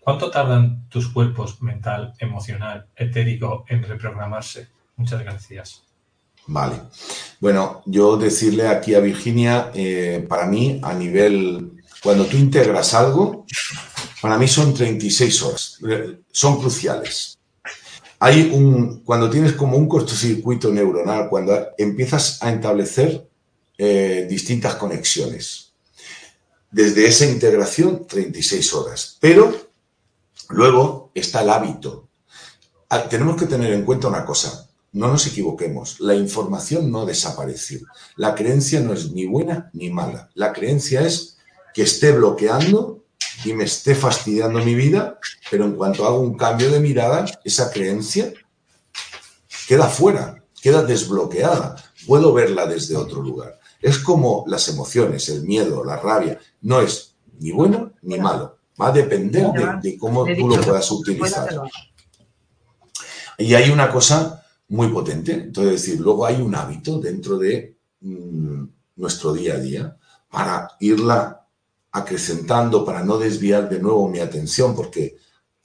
[0.00, 4.68] ¿cuánto tardan tus cuerpos mental, emocional, etérico en reprogramarse?
[4.96, 5.82] Muchas gracias.
[6.46, 6.76] Vale.
[7.38, 13.44] Bueno, yo decirle aquí a Virginia, eh, para mí, a nivel, cuando tú integras algo,
[14.22, 15.78] para mí son 36 horas,
[16.32, 17.33] son cruciales.
[18.24, 23.28] Hay un, cuando tienes como un cortocircuito neuronal, cuando empiezas a establecer
[23.76, 25.72] eh, distintas conexiones.
[26.70, 29.18] Desde esa integración, 36 horas.
[29.20, 29.54] Pero
[30.48, 32.08] luego está el hábito.
[32.88, 37.80] Ah, tenemos que tener en cuenta una cosa no nos equivoquemos, la información no desapareció.
[38.16, 40.30] La creencia no es ni buena ni mala.
[40.34, 41.36] La creencia es
[41.74, 43.03] que esté bloqueando
[43.44, 45.18] y me esté fastidiando mi vida,
[45.50, 48.32] pero en cuanto hago un cambio de mirada, esa creencia
[49.66, 51.76] queda fuera, queda desbloqueada.
[52.06, 53.58] Puedo verla desde otro lugar.
[53.80, 56.38] Es como las emociones, el miedo, la rabia.
[56.62, 58.58] No es ni bueno ni malo.
[58.80, 61.48] Va a depender de, de cómo tú lo puedas utilizar.
[63.38, 65.32] Y hay una cosa muy potente.
[65.32, 68.64] Entonces, decir, luego hay un hábito dentro de mm,
[68.96, 69.96] nuestro día a día
[70.30, 71.43] para irla
[71.94, 75.16] acrecentando, para no desviar de nuevo mi atención, porque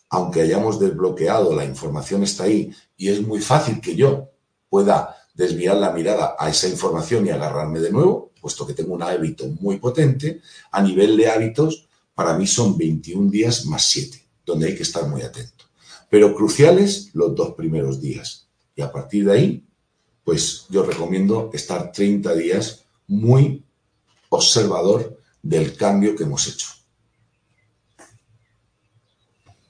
[0.10, 4.30] aunque hayamos desbloqueado, la información está ahí y es muy fácil que yo
[4.70, 9.02] pueda desviar la mirada a esa información y agarrarme de nuevo, puesto que tengo un
[9.02, 14.68] hábito muy potente, a nivel de hábitos, para mí son 21 días más 7, donde
[14.68, 15.66] hay que estar muy atento.
[16.12, 18.48] Pero cruciales los dos primeros días.
[18.76, 19.64] Y a partir de ahí,
[20.24, 23.64] pues yo recomiendo estar 30 días muy
[24.30, 26.68] observador del cambio que hemos hecho.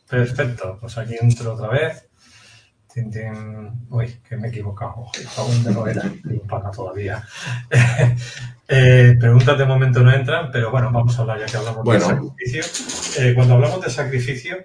[0.10, 2.10] Perfecto, pues aquí entro otra vez.
[3.89, 5.10] Uy, que me he equivocado.
[5.38, 6.03] Aún no era
[6.47, 7.23] para todavía.
[8.67, 12.01] eh, preguntas de momento no entran, pero bueno, vamos a hablar ya que hablamos del
[12.01, 13.23] sacrificio.
[13.23, 14.58] Eh, cuando hablamos de sacrificio,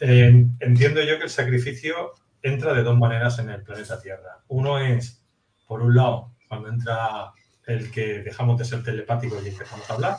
[0.00, 4.42] eh, entiendo yo que el sacrificio entra de dos maneras en el planeta Tierra.
[4.48, 5.22] Uno es,
[5.66, 7.32] por un lado, cuando entra
[7.66, 10.16] el que dejamos de ser telepáticos y empezamos a hablar,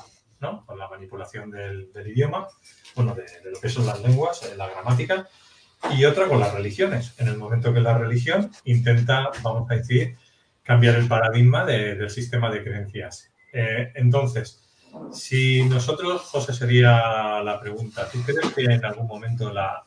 [0.65, 2.47] Con la manipulación del, idioma,
[2.95, 5.27] bueno, de, lo que son las lenguas, eh, la gramática,
[5.91, 7.13] y otra con las religiones.
[7.17, 10.17] En el momento que la religión intenta, vamos a decir,
[10.63, 13.31] cambiar el paradigma del sistema de creencias.
[13.53, 14.61] Eh, entonces,
[15.11, 19.83] si nosotros, José, sería la pregunta, ¿tú crees que en algún momento la,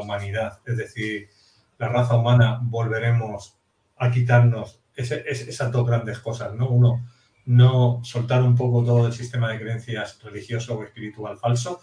[0.00, 1.28] humanidad, es decir,
[1.78, 3.56] la raza humana, volveremos
[3.96, 6.68] a quitarnos esas dos grandes cosas, ¿no?
[6.68, 7.06] Uno,
[7.46, 11.80] no soltar un poco todo el sistema de creencias religioso o espiritual falso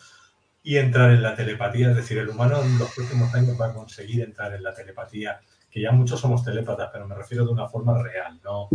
[0.62, 1.89] y entrar en la telepatía.
[1.89, 5.39] Es decir, el humano en los próximos años va a conseguir entrar en la telepatía,
[5.69, 8.69] que ya muchos somos telépatas, pero me refiero de una forma real, no,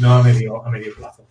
[0.00, 1.26] no a, medio, a medio plazo.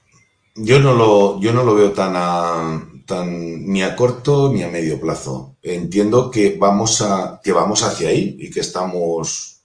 [0.55, 4.69] Yo no lo, yo no lo veo tan, a, tan ni a corto ni a
[4.69, 5.55] medio plazo.
[5.61, 9.55] Entiendo que vamos, a, que vamos hacia ahí y que estamos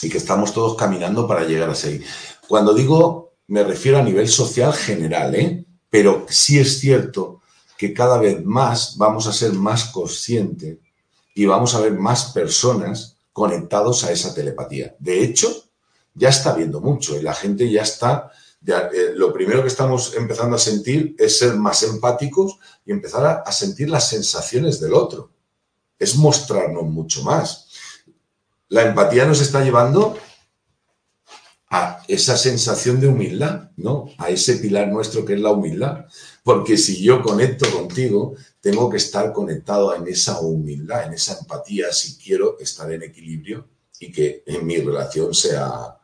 [0.00, 2.04] y que estamos todos caminando para llegar hacia ahí.
[2.46, 5.64] Cuando digo, me refiero a nivel social general, ¿eh?
[5.90, 7.40] pero sí es cierto
[7.76, 10.78] que cada vez más vamos a ser más conscientes
[11.34, 14.94] y vamos a ver más personas conectados a esa telepatía.
[14.98, 15.50] De hecho,
[16.14, 18.32] ya está viendo mucho y la gente ya está,
[18.66, 23.52] eh, lo primero que estamos empezando a sentir es ser más empáticos y empezar a
[23.52, 25.30] sentir las sensaciones del otro.
[25.98, 27.68] Es mostrarnos mucho más.
[28.68, 30.18] La empatía nos está llevando
[31.70, 34.06] a esa sensación de humildad, ¿no?
[34.16, 36.06] A ese pilar nuestro que es la humildad.
[36.42, 41.92] Porque si yo conecto contigo, tengo que estar conectado en esa humildad, en esa empatía,
[41.92, 43.68] si quiero estar en equilibrio
[44.00, 45.98] y que en mi relación sea,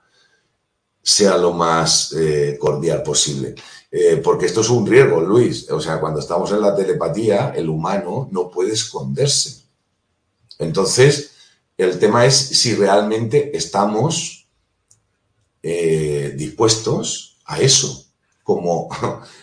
[1.02, 3.54] sea lo más eh, cordial posible.
[3.90, 5.70] Eh, porque esto es un riesgo, Luis.
[5.70, 9.62] O sea, cuando estamos en la telepatía, el humano no puede esconderse.
[10.58, 11.30] Entonces,
[11.78, 14.43] el tema es si realmente estamos
[15.66, 18.04] eh, dispuestos a eso,
[18.42, 18.90] como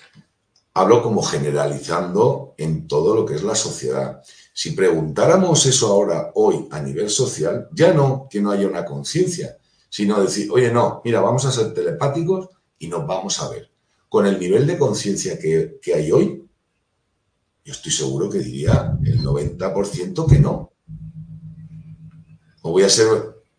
[0.76, 4.22] hablo como generalizando en todo lo que es la sociedad.
[4.54, 9.58] Si preguntáramos eso ahora, hoy, a nivel social, ya no que no haya una conciencia,
[9.90, 13.72] sino decir, oye, no, mira, vamos a ser telepáticos y nos vamos a ver.
[14.08, 16.48] Con el nivel de conciencia que, que hay hoy,
[17.66, 20.72] yo estoy seguro que diría el 90% que no.
[22.62, 23.08] O voy a ser,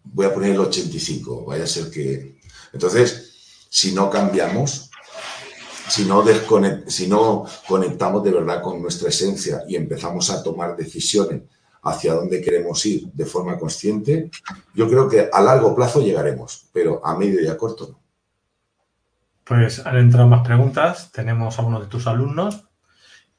[0.04, 2.40] voy a poner el 85, vaya a ser que...
[2.72, 4.90] Entonces, si no cambiamos,
[5.88, 6.24] si no,
[6.86, 11.42] si no conectamos de verdad con nuestra esencia y empezamos a tomar decisiones
[11.82, 14.30] hacia dónde queremos ir de forma consciente,
[14.74, 18.02] yo creo que a largo plazo llegaremos, pero a medio y a corto no.
[19.44, 21.10] Pues han entrado más preguntas.
[21.10, 22.64] Tenemos a uno de tus alumnos,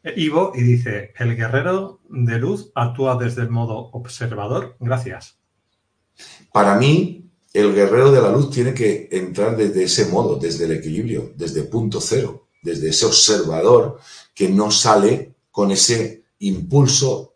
[0.04, 4.76] Ivo, y dice, el guerrero de luz actúa desde el modo observador.
[4.80, 5.39] Gracias.
[6.52, 10.72] Para mí, el guerrero de la luz tiene que entrar desde ese modo, desde el
[10.72, 14.00] equilibrio, desde punto cero, desde ese observador
[14.34, 17.36] que no sale con ese impulso,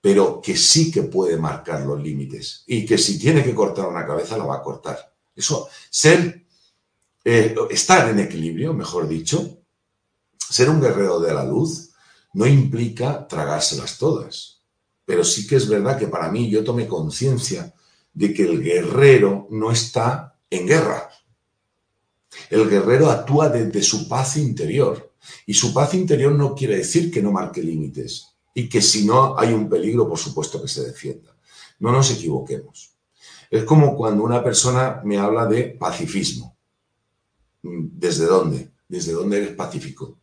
[0.00, 4.06] pero que sí que puede marcar los límites y que si tiene que cortar una
[4.06, 5.12] cabeza la va a cortar.
[5.36, 6.46] Eso, ser,
[7.22, 9.58] eh, estar en equilibrio, mejor dicho,
[10.38, 11.90] ser un guerrero de la luz
[12.32, 14.62] no implica tragárselas todas,
[15.04, 17.74] pero sí que es verdad que para mí yo tomé conciencia
[18.14, 21.10] de que el guerrero no está en guerra.
[22.48, 25.12] El guerrero actúa desde su paz interior.
[25.46, 29.38] Y su paz interior no quiere decir que no marque límites y que si no
[29.38, 31.36] hay un peligro, por supuesto que se defienda.
[31.80, 32.92] No nos equivoquemos.
[33.50, 36.56] Es como cuando una persona me habla de pacifismo.
[37.62, 38.70] ¿Desde dónde?
[38.86, 40.18] ¿Desde dónde eres pacífico?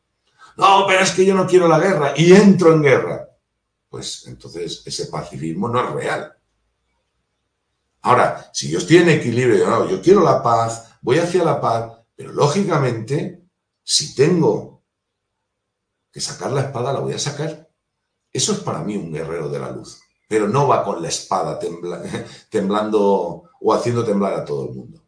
[0.58, 3.28] No, pero es que yo no quiero la guerra y entro en guerra.
[3.90, 6.34] Pues entonces ese pacifismo no es real.
[8.02, 11.92] Ahora, si yo estoy en equilibrio, no, yo quiero la paz, voy hacia la paz,
[12.16, 13.48] pero lógicamente,
[13.84, 14.84] si tengo
[16.12, 17.70] que sacar la espada, la voy a sacar.
[18.32, 21.60] Eso es para mí un guerrero de la luz, pero no va con la espada
[22.50, 25.04] temblando o haciendo temblar a todo el mundo.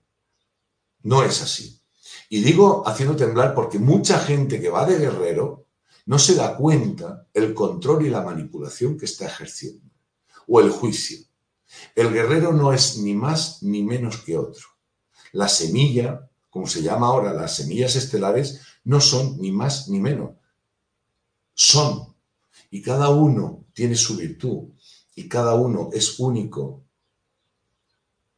[1.02, 1.82] No es así.
[2.30, 5.68] Y digo haciendo temblar porque mucha gente que va de guerrero
[6.06, 9.90] no se da cuenta el control y la manipulación que está ejerciendo,
[10.48, 11.26] o el juicio.
[11.96, 14.68] El guerrero no es ni más ni menos que otro.
[15.32, 20.32] La semilla, como se llama ahora, las semillas estelares, no son ni más ni menos.
[21.54, 22.16] Son.
[22.72, 24.70] Y cada uno tiene su virtud.
[25.16, 26.84] y cada uno es único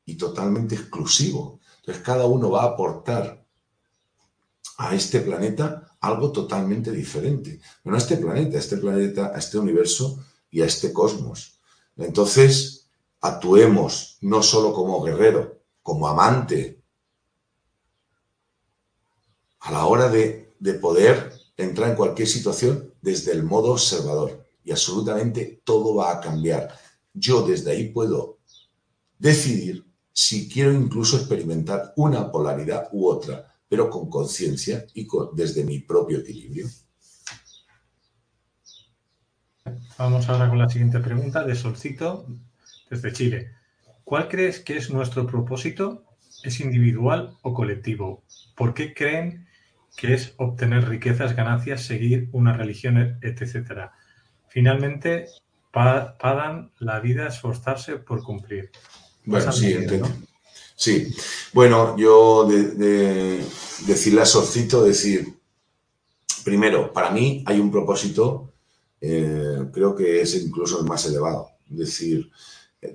[0.06, 1.62] y totalmente exclusivo.
[1.80, 3.46] Entonces cada uno va a aportar
[4.78, 7.60] a este planeta algo totalmente diferente.
[7.84, 11.60] No a este planeta, a este planeta, a este universo y a este cosmos.
[11.98, 12.75] Entonces,
[13.22, 16.84] actuemos no solo como guerrero, como amante,
[19.60, 24.46] a la hora de, de poder entrar en cualquier situación desde el modo observador.
[24.64, 26.76] Y absolutamente todo va a cambiar.
[27.14, 28.40] Yo desde ahí puedo
[29.18, 35.80] decidir si quiero incluso experimentar una polaridad u otra, pero con conciencia y desde mi
[35.80, 36.68] propio equilibrio.
[39.98, 42.28] Vamos ahora con la siguiente pregunta de Solcito
[42.90, 43.52] desde Chile.
[44.04, 46.04] ¿Cuál crees que es nuestro propósito?
[46.44, 48.24] ¿Es individual o colectivo?
[48.56, 49.48] ¿Por qué creen
[49.98, 53.94] que es obtener riquezas, ganancias, seguir una religión, etcétera?
[54.48, 55.28] Finalmente,
[55.72, 58.72] pagan la vida esforzarse por cumplir.
[59.26, 60.10] Bueno, sí, entiendo.
[60.76, 61.14] Sí,
[61.54, 63.44] bueno, yo de,
[63.88, 65.34] decirle a Sorcito, decir,
[66.44, 68.54] primero, para mí hay un propósito,
[69.00, 71.50] eh, creo que es incluso el más elevado.
[71.72, 72.30] Es decir,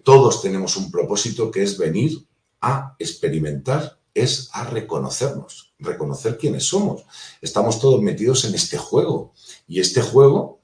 [0.04, 2.26] todos tenemos un propósito que es venir
[2.60, 7.04] a experimentar, es a reconocernos, reconocer quiénes somos.
[7.40, 9.32] Estamos todos metidos en este juego
[9.66, 10.60] y este juego,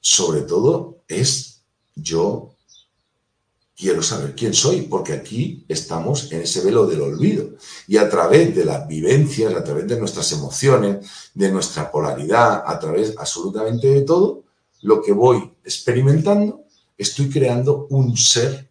[0.00, 1.62] sobre todo, es
[1.94, 2.56] yo
[3.76, 7.50] quiero saber quién soy, porque aquí estamos en ese velo del olvido.
[7.86, 12.78] Y a través de las vivencias, a través de nuestras emociones, de nuestra polaridad, a
[12.78, 14.44] través absolutamente de todo,
[14.82, 16.65] lo que voy experimentando,
[16.96, 18.70] estoy creando un ser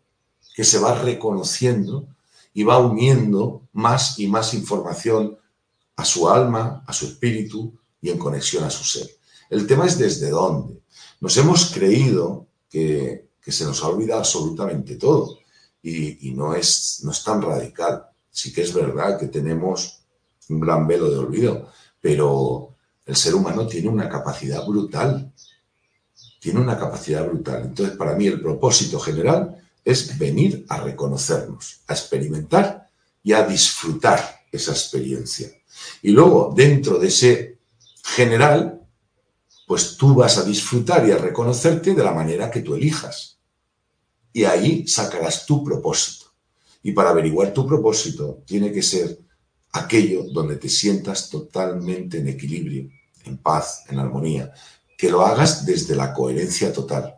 [0.55, 2.07] que se va reconociendo
[2.53, 5.37] y va uniendo más y más información
[5.95, 9.09] a su alma, a su espíritu y en conexión a su ser.
[9.49, 10.81] El tema es desde dónde.
[11.19, 15.37] Nos hemos creído que se nos ha olvidado absolutamente todo
[15.85, 18.07] y, no, es, no es tan radical.
[18.31, 19.99] Sí que es verdad que tenemos
[20.49, 21.69] un gran velo de olvido,
[22.01, 25.31] pero el ser humano tiene una capacidad brutal.
[26.45, 27.63] Tiene una capacidad brutal.
[27.63, 32.87] Entonces, para mí el propósito general es venir a reconocernos, a experimentar
[33.23, 35.49] y a disfrutar esa experiencia.
[36.03, 37.57] Y luego, dentro de ese
[38.03, 38.79] general,
[39.65, 43.39] pues tú vas a disfrutar y a reconocerte de la manera que tú elijas
[44.31, 46.27] y ahí sacarás tu propósito.
[46.83, 49.19] Y para averiguar tu propósito tiene que ser
[49.71, 52.87] aquello donde te sientas totalmente en equilibrio,
[53.23, 54.53] en paz, en armonía,
[54.97, 57.15] que lo hagas desde la coherencia total,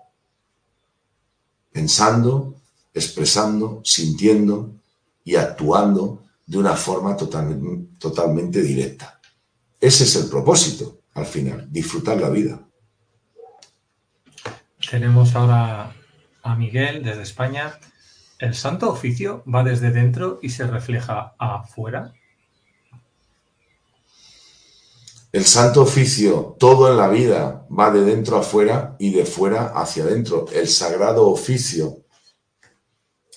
[1.71, 2.55] pensando,
[2.93, 4.73] expresando, sintiendo
[5.23, 9.19] y actuando de una forma totalmente, directa.
[9.79, 12.59] Ese es el propósito, al final, disfrutar la vida.
[14.89, 15.93] Tenemos ahora
[16.41, 17.77] a Miguel desde España.
[18.39, 22.13] ¿El santo oficio va desde dentro y se refleja afuera?
[25.37, 30.03] El santo oficio, todo en la vida va de dentro afuera y de fuera hacia
[30.03, 30.47] adentro.
[30.51, 32.05] El sagrado oficio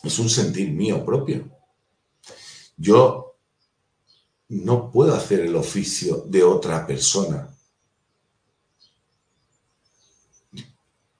[0.02, 1.50] es un sentir mío propio.
[2.78, 3.36] Yo
[4.48, 7.54] no puedo hacer el oficio de otra persona.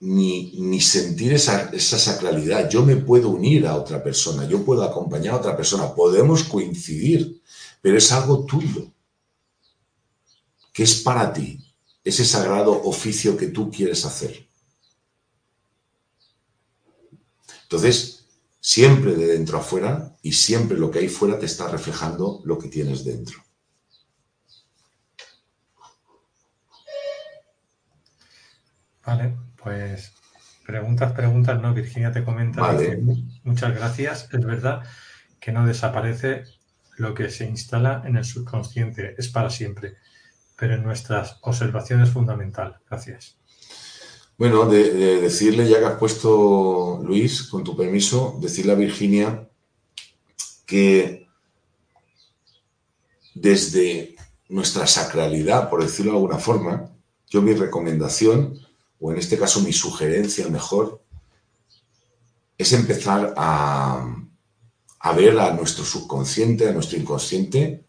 [0.01, 2.71] ni, sentir esa, esa, sacralidad.
[2.71, 7.43] Yo me puedo unir a otra persona, yo puedo acompañar a otra persona, podemos coincidir,
[7.83, 8.91] pero es algo tuyo,
[10.73, 11.59] que es para ti,
[12.05, 14.49] ese sagrado oficio que tú quieres hacer.
[17.63, 18.27] Entonces,
[18.61, 22.59] siempre de dentro a fuera y siempre lo que hay fuera te está reflejando lo
[22.59, 23.39] que tienes dentro.
[29.05, 30.13] Vale, pues
[30.67, 31.75] preguntas, preguntas, ¿no?
[31.75, 32.77] Virginia te comenta.
[33.45, 34.29] muchas gracias.
[34.33, 34.85] Es verdad
[35.41, 36.45] que no desaparece
[36.97, 39.97] lo que se instala en el subconsciente, es para siempre.
[40.61, 42.79] Pero en nuestras observaciones es fundamental.
[42.89, 43.39] Gracias.
[44.37, 49.49] Bueno, de, decirle, ya que has puesto, Luis, con tu permiso, decirle a Virginia
[50.67, 51.27] que
[53.35, 54.15] desde
[54.51, 56.91] nuestra sacralidad, por decirlo de alguna forma,
[57.29, 58.59] yo mi recomendación
[59.01, 61.03] o en este caso mi sugerencia mejor,
[62.59, 64.15] es empezar a,
[65.17, 67.87] ver a nuestro subconsciente, a nuestro inconsciente,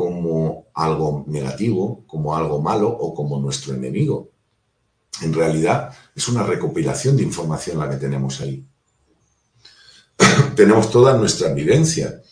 [0.00, 4.30] como algo negativo, como algo malo o como nuestro enemigo.
[5.20, 8.64] En realidad es una recopilación de información la que tenemos ahí.
[10.56, 12.22] tenemos toda nuestra vivencia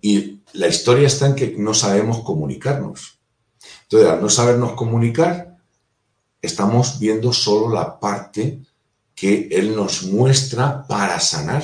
[0.00, 3.18] y la historia está en que no sabemos comunicarnos.
[3.82, 5.58] Entonces, al no sabernos comunicar,
[6.40, 8.62] estamos viendo solo la parte
[9.14, 11.62] que Él nos muestra para sanar,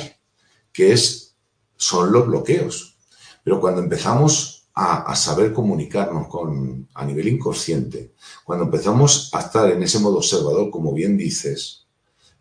[0.75, 1.37] que es,
[1.79, 2.99] son los bloqueos.
[3.43, 8.13] Pero cuando empezamos a, saber comunicarnos con, a nivel inconsciente,
[8.45, 11.87] cuando empezamos a estar en ese modo observador, como bien dices,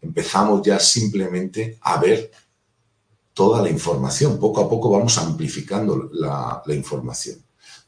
[0.02, 2.32] empezamos ya simplemente a ver
[3.34, 4.40] toda la información.
[4.40, 7.38] Poco a poco vamos amplificando la, la información.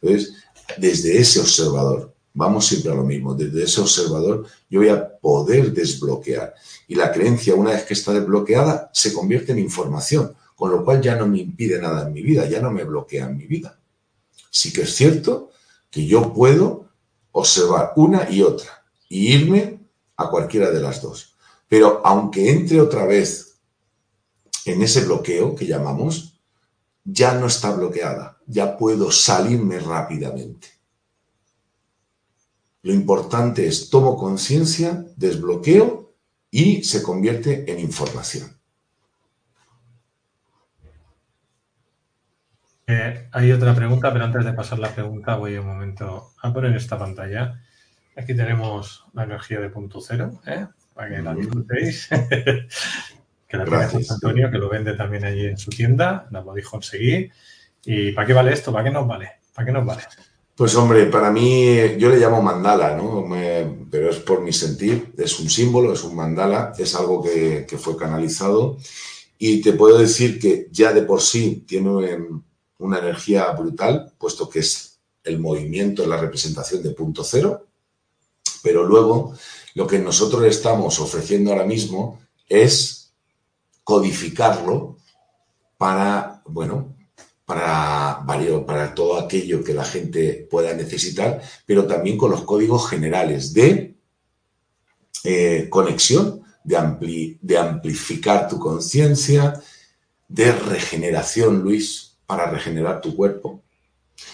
[0.01, 0.33] Entonces,
[0.77, 5.71] desde ese observador, vamos siempre a lo mismo, desde ese observador yo voy a poder
[5.71, 6.53] desbloquear.
[6.87, 11.01] Y la creencia, una vez que está desbloqueada, se convierte en información, con lo cual
[11.01, 13.79] ya no me impide nada en mi vida, ya no me bloquea en mi vida.
[14.53, 15.49] Sí que es cierto
[15.89, 16.91] que yo puedo
[17.31, 19.79] observar una y otra y irme
[20.15, 21.35] a cualquiera de las dos.
[21.67, 23.55] Pero aunque entre otra vez
[24.65, 26.39] en ese bloqueo que llamamos,
[27.03, 30.67] ya no está bloqueada, ya puedo salirme rápidamente.
[32.83, 36.13] Lo importante es tomo conciencia, desbloqueo
[36.51, 38.55] y se convierte en información.
[42.85, 46.75] Eh, hay otra pregunta, pero antes de pasar la pregunta voy un momento a poner
[46.75, 47.61] esta pantalla.
[48.15, 50.67] Aquí tenemos la energía de punto cero, ¿eh?
[50.93, 52.09] para que la disfrutéis.
[53.47, 56.67] que la tiene José Antonio, que lo vende también allí en su tienda, la podéis
[56.67, 57.31] conseguir.
[57.85, 58.71] ¿Y para qué vale esto?
[58.71, 59.31] ¿Para qué nos vale?
[59.53, 60.03] ¿Para qué nos vale?
[60.55, 63.25] Pues hombre, para mí yo le llamo mandala, ¿no?
[63.89, 67.97] pero es por mi sentir, es un símbolo, es un mandala, es algo que, fue
[67.97, 68.77] canalizado
[69.39, 72.17] y te puedo decir que ya de por sí tiene
[72.83, 77.65] una energía brutal, puesto que es el movimiento, la representación de punto cero,
[78.61, 79.33] pero luego
[79.73, 83.13] lo que nosotros estamos ofreciendo ahora mismo es
[83.83, 84.97] codificarlo
[85.77, 86.95] para, bueno,
[87.45, 88.23] para,
[88.65, 93.95] para todo aquello que la gente pueda necesitar, pero también con los códigos generales de
[95.23, 99.61] eh, conexión, de, de amplificar tu conciencia,
[100.27, 103.61] de regeneración, Luis, para regenerar tu cuerpo.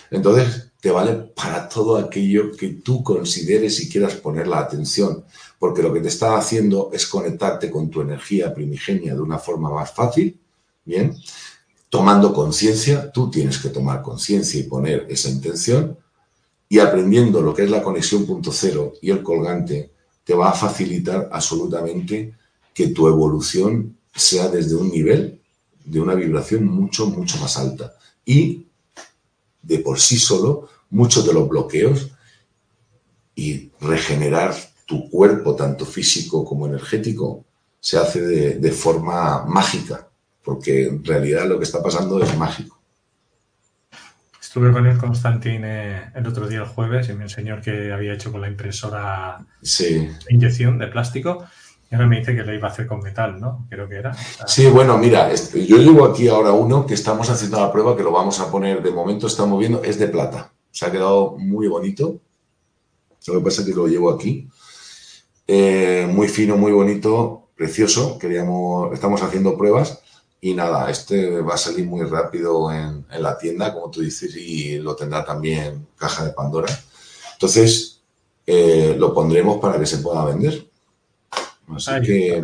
[0.10, 5.26] Entonces, te vale para todo aquello que tú consideres y quieras poner la atención
[5.60, 9.70] porque lo que te está haciendo es conectarte con tu energía primigenia de una forma
[9.70, 10.40] más fácil,
[10.86, 11.14] ¿bien?
[11.90, 15.98] Tomando conciencia, tú tienes que tomar conciencia y poner esa intención,
[16.70, 19.92] y aprendiendo lo que es la conexión punto cero y el colgante,
[20.24, 22.36] te va a facilitar absolutamente
[22.74, 25.39] que tu evolución sea desde un nivel
[25.90, 27.94] de una vibración mucho, mucho más alta.
[28.26, 28.68] Y
[29.62, 32.12] de por sí solo, muchos de los bloqueos
[33.36, 34.54] y regenerar
[34.86, 37.46] tu cuerpo, tanto físico como energético,
[37.80, 40.08] se hace de, forma mágica,
[40.44, 42.78] porque en realidad lo que está pasando es mágico.
[44.42, 48.14] Estuve con el Constantín eh, el otro día, el jueves, y me enseñó que había
[48.14, 50.10] hecho con la impresora sí.
[50.30, 51.46] inyección de plástico.
[51.92, 53.66] Y ahora me dice que lo iba a hacer con metal, ¿no?
[53.70, 54.14] Creo que era.
[54.46, 58.12] Sí, bueno, mira, yo llevo aquí ahora uno que estamos haciendo la prueba, que lo
[58.12, 60.52] vamos a poner, de momento estamos viendo, es de plata.
[60.72, 62.20] Se ha quedado muy bonito.
[63.28, 64.48] Lo que pasa es que lo llevo aquí.
[65.48, 68.20] Eh, muy fino, muy bonito, precioso.
[68.20, 70.00] Queríamos, estamos haciendo pruebas
[70.42, 74.78] y nada, este va a salir muy rápido en, la tienda, como tú dices, y
[74.78, 76.70] lo tendrá también caja de Pandora.
[77.34, 78.02] Entonces,
[78.46, 80.69] eh, lo pondremos para que se pueda vender.
[81.76, 82.44] Así que,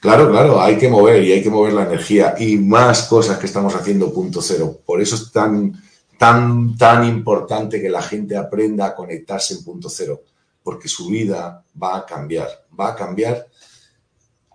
[0.00, 3.46] claro, claro, hay que mover y hay que mover la energía y más cosas que
[3.46, 4.80] estamos haciendo punto cero.
[4.84, 5.82] Por eso es tan,
[6.18, 10.22] tan, tan importante que la gente aprenda a conectarse en punto cero
[10.64, 12.48] porque su vida va a cambiar,
[12.78, 13.46] va a cambiar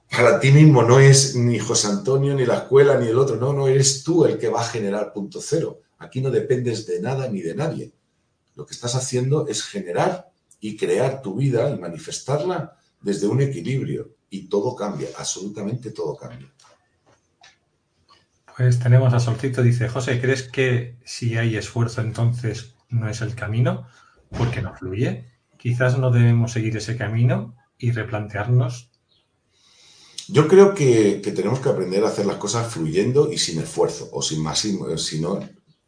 [0.09, 3.53] para ti mismo, no es ni José Antonio, ni la escuela, ni el otro, no,
[3.53, 5.81] no, eres tú el que va a generar punto cero.
[5.99, 7.91] Aquí no dependes de nada ni de nadie.
[8.55, 14.15] Lo que estás haciendo es generar y crear tu vida y manifestarla desde un equilibrio
[14.29, 16.51] y todo cambia, absolutamente todo cambia.
[18.57, 23.35] Pues tenemos a Solcito, dice, José, ¿crees que si hay esfuerzo entonces no es el
[23.35, 23.87] camino?
[24.29, 25.29] Porque no fluye
[25.59, 28.89] quizás no debemos seguir ese camino y replantearnos.
[30.27, 34.21] Yo creo que, tenemos que aprender a hacer las cosas fluyendo y sin esfuerzo, o
[34.21, 35.39] sin máximo, sino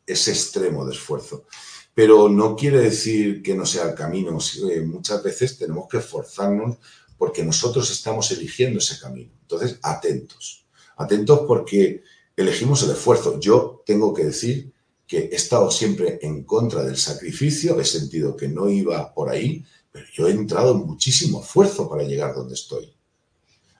[0.05, 1.45] ese extremo de esfuerzo.
[1.93, 4.37] Pero no quiere decir que no sea el camino.
[4.71, 6.77] Eh, muchas veces tenemos que esforzarnos
[7.21, 9.29] porque nosotros estamos eligiendo ese camino.
[9.43, 10.65] Entonces, atentos.
[10.97, 12.01] Atentos porque
[12.35, 13.39] elegimos el esfuerzo.
[13.39, 14.73] Yo tengo que decir
[15.05, 19.63] que he estado siempre en contra del sacrificio, he sentido que no iba por ahí,
[19.91, 22.91] pero yo he entrado en muchísimo esfuerzo para llegar donde estoy.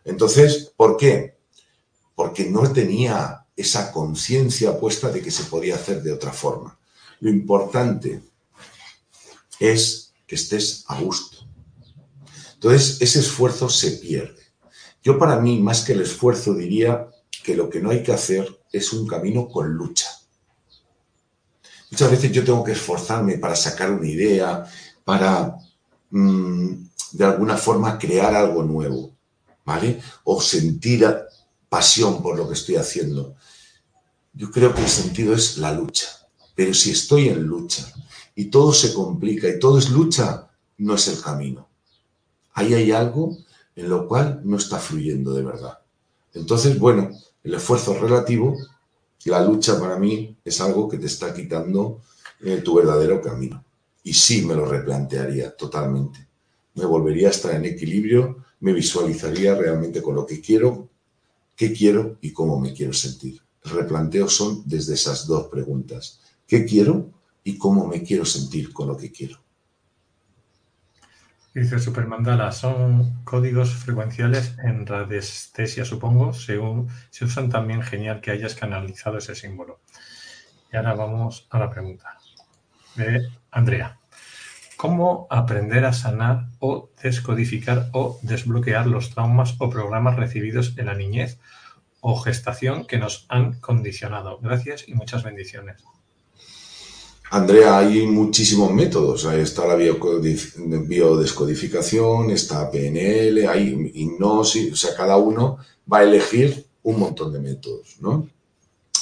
[0.05, 1.39] Entonces, ¿por qué?
[2.13, 6.77] Porque no tenía esa conciencia puesta de que se podía hacer de otra forma.
[7.21, 8.21] Lo importante
[9.59, 11.50] es que estés a gusto.
[12.63, 14.43] Entonces, ese esfuerzo se pierde.
[15.01, 17.07] Yo para mí, más que el esfuerzo, diría
[17.43, 20.11] que lo que no hay que hacer es un camino con lucha.
[21.89, 24.63] Muchas veces yo tengo que esforzarme para sacar una idea,
[25.03, 25.57] para
[26.11, 26.73] mm,
[27.13, 29.11] de alguna forma crear algo nuevo,
[29.65, 29.99] ¿vale?
[30.23, 31.03] O sentir
[31.67, 33.33] pasión por lo que estoy haciendo.
[34.33, 36.07] Yo creo que el sentido es la lucha.
[36.53, 37.91] Pero si estoy en lucha
[38.35, 40.47] y todo se complica y todo es lucha,
[40.77, 41.70] no es el camino.
[42.53, 43.37] Ahí hay algo
[43.75, 45.79] en lo cual no está fluyendo de verdad.
[46.33, 47.11] Entonces, bueno,
[47.43, 48.55] el esfuerzo relativo
[49.29, 52.01] la lucha para mí es algo que te está quitando
[52.41, 53.63] eh, tu verdadero camino.
[54.03, 56.27] Y sí me lo replantearía totalmente.
[56.73, 60.89] Me volvería a estar en equilibrio, me visualizaría realmente con lo que quiero,
[61.55, 63.39] qué quiero y cómo me quiero sentir.
[63.63, 66.19] El replanteo son desde esas dos preguntas.
[66.47, 67.11] ¿Qué quiero
[67.43, 69.40] y cómo me quiero sentir con lo que quiero?
[71.53, 76.31] Dice Supermandala, son códigos frecuenciales en radiestesia, supongo.
[76.31, 76.57] Se,
[77.09, 79.81] se usan también genial que hayas canalizado ese símbolo.
[80.71, 82.17] Y ahora vamos a la pregunta
[82.95, 83.99] de Andrea.
[84.77, 90.95] ¿Cómo aprender a sanar o descodificar o desbloquear los traumas o programas recibidos en la
[90.95, 91.37] niñez
[91.99, 94.39] o gestación que nos han condicionado?
[94.39, 95.83] Gracias y muchas bendiciones.
[97.33, 99.25] Andrea, hay muchísimos métodos.
[99.25, 105.57] Ahí está la biodescodificación, está PNL, hay hipnosis, o sea, cada uno
[105.91, 108.27] va a elegir un montón de métodos, ¿no?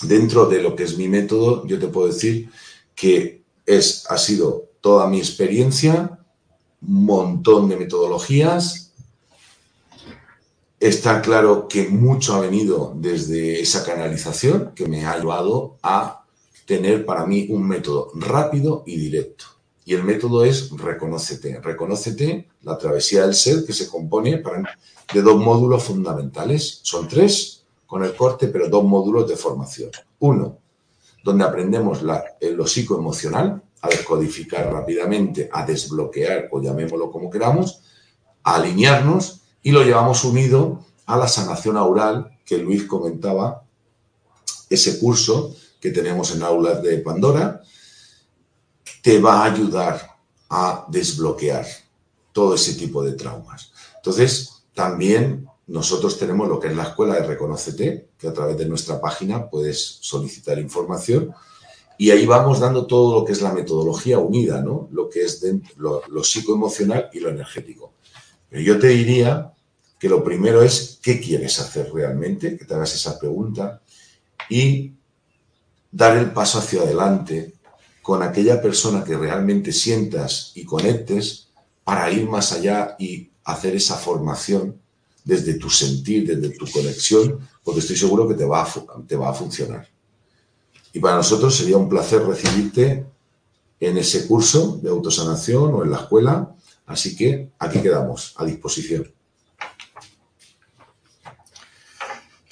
[0.03, 2.51] Dentro de lo que es mi método, yo te puedo decir
[2.93, 6.19] que es, ha sido toda mi experiencia,
[6.87, 8.93] un montón de metodologías.
[10.79, 16.19] Está claro que mucho ha venido desde esa canalización que me ha llevado a
[16.69, 19.45] tener para mí un método rápido y directo.
[19.85, 21.59] Y el método es reconócete.
[21.59, 24.43] Reconócete la travesía del ser que se compone
[25.11, 26.81] de dos módulos fundamentales.
[26.83, 29.89] Son tres con el corte, pero dos módulos de formación.
[30.19, 30.59] Uno,
[31.23, 37.81] donde aprendemos la, lo psicoemocional, a descodificar rápidamente, a desbloquear, o llamémoslo como queramos,
[38.43, 43.63] a alinearnos y lo llevamos unido a la sanación aural que Luis comentaba,
[44.69, 47.61] ese curso que tenemos en aulas de Pandora,
[49.01, 50.17] te va a ayudar
[50.49, 51.65] a desbloquear
[52.31, 53.71] todo ese tipo de traumas.
[53.97, 58.65] Entonces, también nosotros tenemos lo que es la escuela de Reconocete, que a través de
[58.65, 61.33] nuestra página puedes solicitar información
[61.97, 64.87] y ahí vamos dando todo lo que es la metodología unida, ¿no?
[64.91, 67.93] Lo que es lo, lo psicoemocional y lo energético.
[68.49, 69.53] Pero yo te diría
[69.99, 73.81] que lo primero es qué quieres hacer realmente, que te hagas esa pregunta
[74.49, 74.93] y
[75.91, 77.53] dar el paso hacia adelante
[78.01, 81.49] con aquella persona que realmente sientas y conectes
[81.83, 84.79] para ir más allá y hacer esa formación
[85.23, 88.67] desde tu sentir, desde tu conexión, porque estoy seguro que te va a,
[89.07, 89.87] te va a funcionar.
[90.93, 93.05] Y para nosotros sería un placer recibirte
[93.79, 96.55] en ese curso de autosanación o en la escuela,
[96.87, 99.11] así que aquí quedamos, a disposición.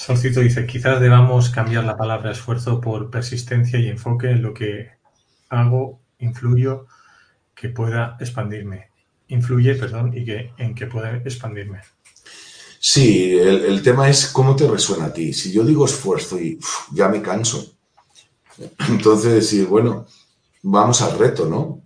[0.08, 4.92] Solcito dice, quizás debamos cambiar la palabra esfuerzo por persistencia y enfoque en lo que
[5.50, 6.86] hago, influyo,
[7.54, 8.90] que pueda expandirme.
[9.28, 11.82] Influye, perdón, y que en que pueda expandirme.
[12.80, 15.34] Sí, el, tema es cómo te resuena a ti.
[15.34, 16.58] Si yo digo esfuerzo y
[16.94, 17.74] ya me canso,
[18.88, 20.08] entonces decir, bueno,
[20.64, 21.82] vamos al reto, ¿no?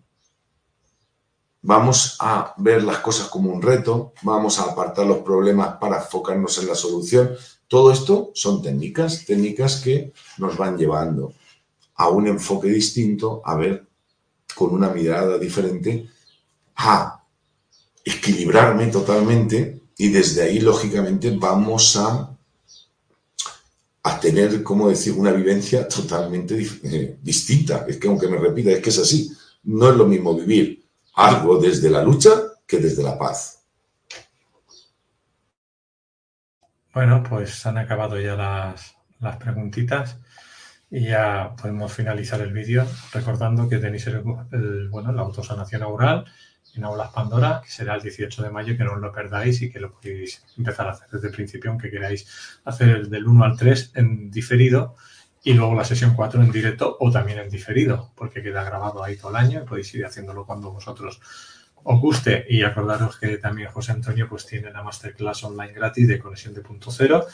[1.64, 6.60] Vamos a ver las cosas como un reto, vamos a apartar los problemas para enfocarnos
[6.60, 7.32] en la solución,
[7.72, 11.34] todo esto son técnicas, técnicas que nos van llevando
[11.96, 13.88] a un enfoque distinto, a ver
[14.54, 16.06] con una mirada diferente,
[16.76, 17.24] a
[18.04, 22.38] equilibrarme totalmente y desde ahí, lógicamente, vamos a,
[24.04, 27.86] a tener, como decir, una vivencia totalmente eh, distinta.
[27.88, 29.32] Es que aunque me repita, es que es así.
[29.64, 32.32] No es lo mismo vivir algo desde la lucha
[32.68, 33.61] que desde la paz.
[36.94, 40.20] Bueno, pues han acabado ya las, las preguntitas
[40.90, 46.26] y ya podemos finalizar el vídeo recordando que tenéis el, bueno, la autosanación oral
[46.76, 49.72] en Aulas Pandora, que será el 18 de mayo, que no os lo perdáis y
[49.72, 53.46] que lo podéis empezar a hacer desde el principio, aunque queráis hacer el del 1
[53.46, 54.96] al 3 en diferido
[55.44, 59.16] y luego la sesión 4 en directo o también en diferido, porque queda grabado ahí
[59.16, 61.22] todo el año y podéis ir haciéndolo cuando vosotros
[61.84, 66.20] os guste y acordaros que también José Antonio pues tiene la masterclass online gratis de
[66.20, 67.26] conexión de punto cero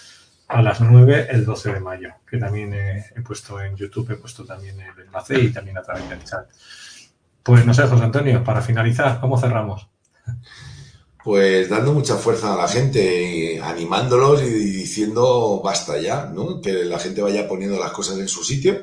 [0.48, 4.46] a las 9 el 12 de mayo, que también he, puesto en YouTube, he puesto
[4.46, 6.50] también el enlace y también a través del chat.
[7.44, 9.88] Pues no sé, José Antonio, para finalizar, ¿cómo cerramos?
[11.22, 16.62] Pues dando mucha fuerza a la gente, animándolos y diciendo basta ya, ¿no?
[16.62, 18.82] Que la gente vaya poniendo las cosas en su sitio,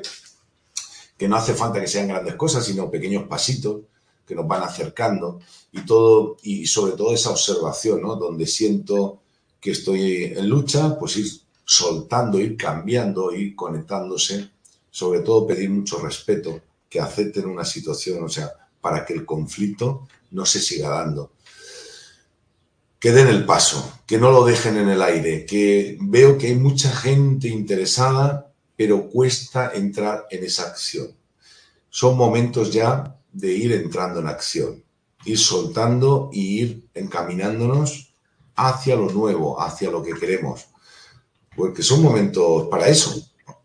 [1.17, 3.81] que no hace falta que sean grandes cosas, sino pequeños pasitos
[4.25, 5.39] que nos van acercando
[5.71, 8.15] y todo, y sobre todo esa observación, ¿no?
[8.15, 9.21] Donde siento
[9.59, 11.27] que estoy en lucha, pues ir
[11.63, 14.51] soltando, ir cambiando, ir conectándose,
[14.89, 20.07] sobre todo pedir mucho respeto, que acepten una situación, o sea, para que el conflicto
[20.31, 21.31] no se siga dando.
[22.99, 26.55] Que den el paso, que no lo dejen en el aire, que veo que hay
[26.55, 31.11] mucha gente interesada, pero cuesta entrar en esa acción.
[31.89, 34.81] Son momentos ya de ir entrando en acción,
[35.25, 38.15] ir soltando y ir encaminándonos
[38.55, 40.67] hacia lo nuevo, hacia lo que queremos.
[41.55, 43.13] Porque son momentos para eso,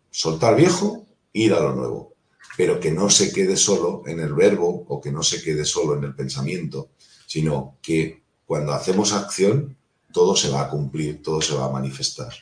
[0.09, 2.13] soltar viejo, ir a lo nuevo,
[2.57, 5.97] pero que no se quede solo en el verbo o que no se quede solo
[5.97, 6.89] en el pensamiento,
[7.25, 9.77] sino que cuando hacemos acción,
[10.11, 12.33] todo se va a cumplir, todo se va a manifestar.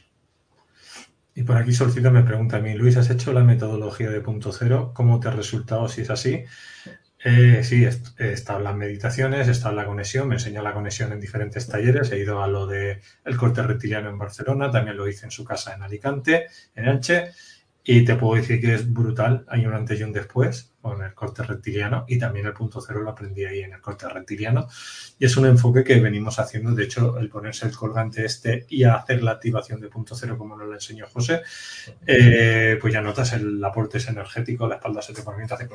[1.35, 4.51] Y por aquí Solcito me pregunta a mí, Luis, ¿has hecho la metodología de punto
[4.51, 4.91] cero?
[4.95, 6.43] ¿Cómo te ha resultado si es así?
[7.21, 7.85] Eh, sí,
[8.17, 12.41] están las meditaciones, está la conexión, me enseñó la conexión en diferentes talleres, he ido
[12.41, 15.83] a lo de el corte reptiliano en Barcelona, también lo hice en su casa en
[15.83, 17.31] Alicante, en Elche,
[17.83, 21.13] y te puedo decir que es brutal, hay un antes y un después con el
[21.13, 24.67] corte reptiliano y también el punto cero lo aprendí ahí en el corte reptiliano.
[25.17, 28.83] Y es un enfoque que venimos haciendo, de hecho el ponerse el colgante este y
[28.83, 31.41] hacer la activación de punto cero como nos lo enseñó José,
[32.05, 35.67] eh, pues ya notas el aporte energético, la espalda se te pone, hace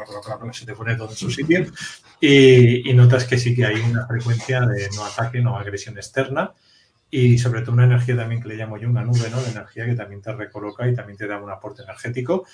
[0.52, 1.66] se te pone todo en su sitio.
[2.20, 6.52] Y, y notas que sí que hay una frecuencia de no ataque, no agresión externa
[7.16, 9.40] y sobre todo una energía también que le llamo yo una nube, ¿no?
[9.40, 12.44] De energía que también te recoloca y también te da un aporte energético.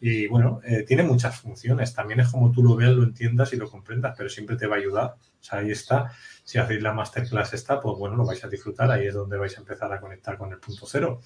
[0.00, 1.92] Y bueno, eh, tiene muchas funciones.
[1.92, 4.76] También es como tú lo veas, lo entiendas y lo comprendas, pero siempre te va
[4.76, 5.16] a ayudar.
[5.18, 6.10] O sea, ahí está.
[6.42, 8.90] Si hacéis la masterclass esta, pues bueno, lo vais a disfrutar.
[8.90, 11.20] Ahí es donde vais a empezar a conectar con el punto cero.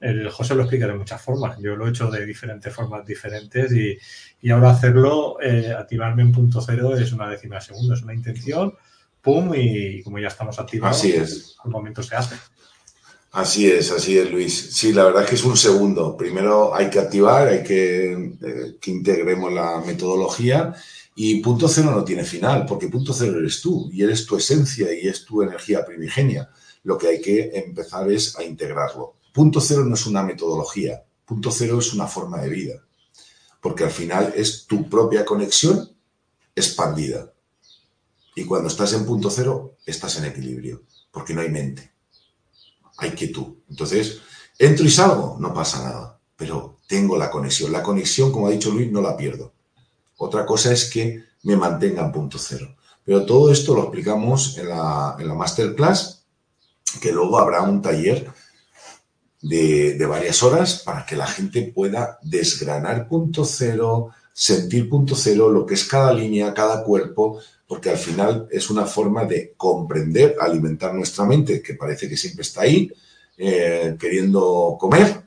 [0.00, 1.58] El José lo explica de muchas formas.
[1.58, 3.98] Yo lo he hecho de diferentes formas diferentes y,
[4.40, 8.72] y ahora hacerlo, eh, activarme en punto cero es una décima segunda, es una intención
[9.22, 11.56] pum, y como ya estamos activados, así es.
[11.62, 12.36] al momento se hace.
[13.32, 14.70] Así es, así es, Luis.
[14.72, 16.16] Sí, la verdad es que es un segundo.
[16.16, 20.74] Primero hay que activar, hay que eh, que integremos la metodología
[21.14, 24.92] y punto cero no tiene final, porque punto cero eres tú y eres tu esencia
[24.92, 26.50] y es tu energía primigenia.
[26.82, 29.14] Lo que hay que empezar es a integrarlo.
[29.32, 32.82] Punto cero no es una metodología, punto cero es una forma de vida,
[33.60, 35.88] porque al final es tu propia conexión
[36.56, 37.32] expandida.
[38.34, 41.92] Y cuando estás en punto cero, estás en equilibrio, porque no hay mente.
[42.98, 43.56] Hay quietud.
[43.68, 44.20] Entonces,
[44.58, 47.72] entro y salgo, no pasa nada, pero tengo la conexión.
[47.72, 49.52] La conexión, como ha dicho Luis, no la pierdo.
[50.18, 52.76] Otra cosa es que me mantenga en punto cero.
[53.04, 56.24] Pero todo esto lo explicamos en la, en la masterclass,
[57.00, 58.30] que luego habrá un taller
[59.40, 65.48] de, de, varias horas para que la gente pueda desgranar punto cero, sentir punto cero,
[65.48, 70.34] lo que es cada línea, cada cuerpo, porque al final es una forma de comprender,
[70.40, 72.90] alimentar nuestra mente, que parece que siempre está ahí,
[73.38, 75.22] eh, queriendo comer,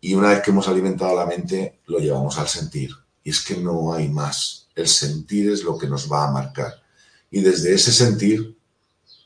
[0.00, 2.92] y una vez que hemos alimentado la mente, lo llevamos al sentir.
[3.22, 4.68] Y es que no hay más.
[4.74, 6.82] El sentir es lo que nos va a marcar.
[7.30, 8.56] Y desde ese sentir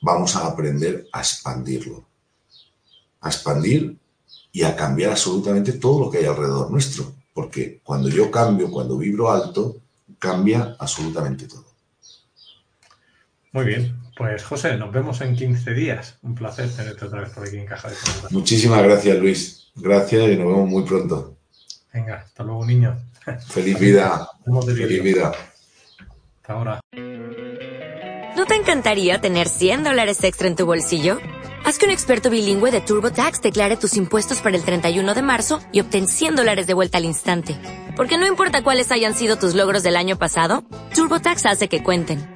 [0.02, 2.04] vamos a aprender a expandirlo.
[3.20, 3.96] A expandir
[4.50, 7.14] y a cambiar absolutamente todo lo que hay alrededor nuestro.
[7.32, 9.76] Porque cuando yo cambio, cuando vibro alto,
[10.18, 11.65] cambia absolutamente todo.
[13.57, 16.18] Muy bien, pues José, nos vemos en 15 días.
[16.20, 18.30] Un placer tenerte otra vez por aquí en Caja de Preguntas.
[18.30, 19.72] Muchísimas gracias, Luis.
[19.76, 21.38] Gracias y nos vemos muy pronto.
[21.90, 22.94] Venga, hasta luego, niño.
[23.48, 24.28] Feliz vida.
[24.66, 25.32] Feliz vida.
[26.36, 26.80] Hasta ahora.
[28.36, 31.16] ¿No te encantaría tener 100 dólares extra en tu bolsillo?
[31.64, 35.61] Haz que un experto bilingüe de TurboTax declare tus impuestos para el 31 de marzo
[35.72, 37.59] y obtén 100 dólares de vuelta al instante.
[37.96, 42.36] Porque no importa cuáles hayan sido tus logros del año pasado, TurboTax hace que cuenten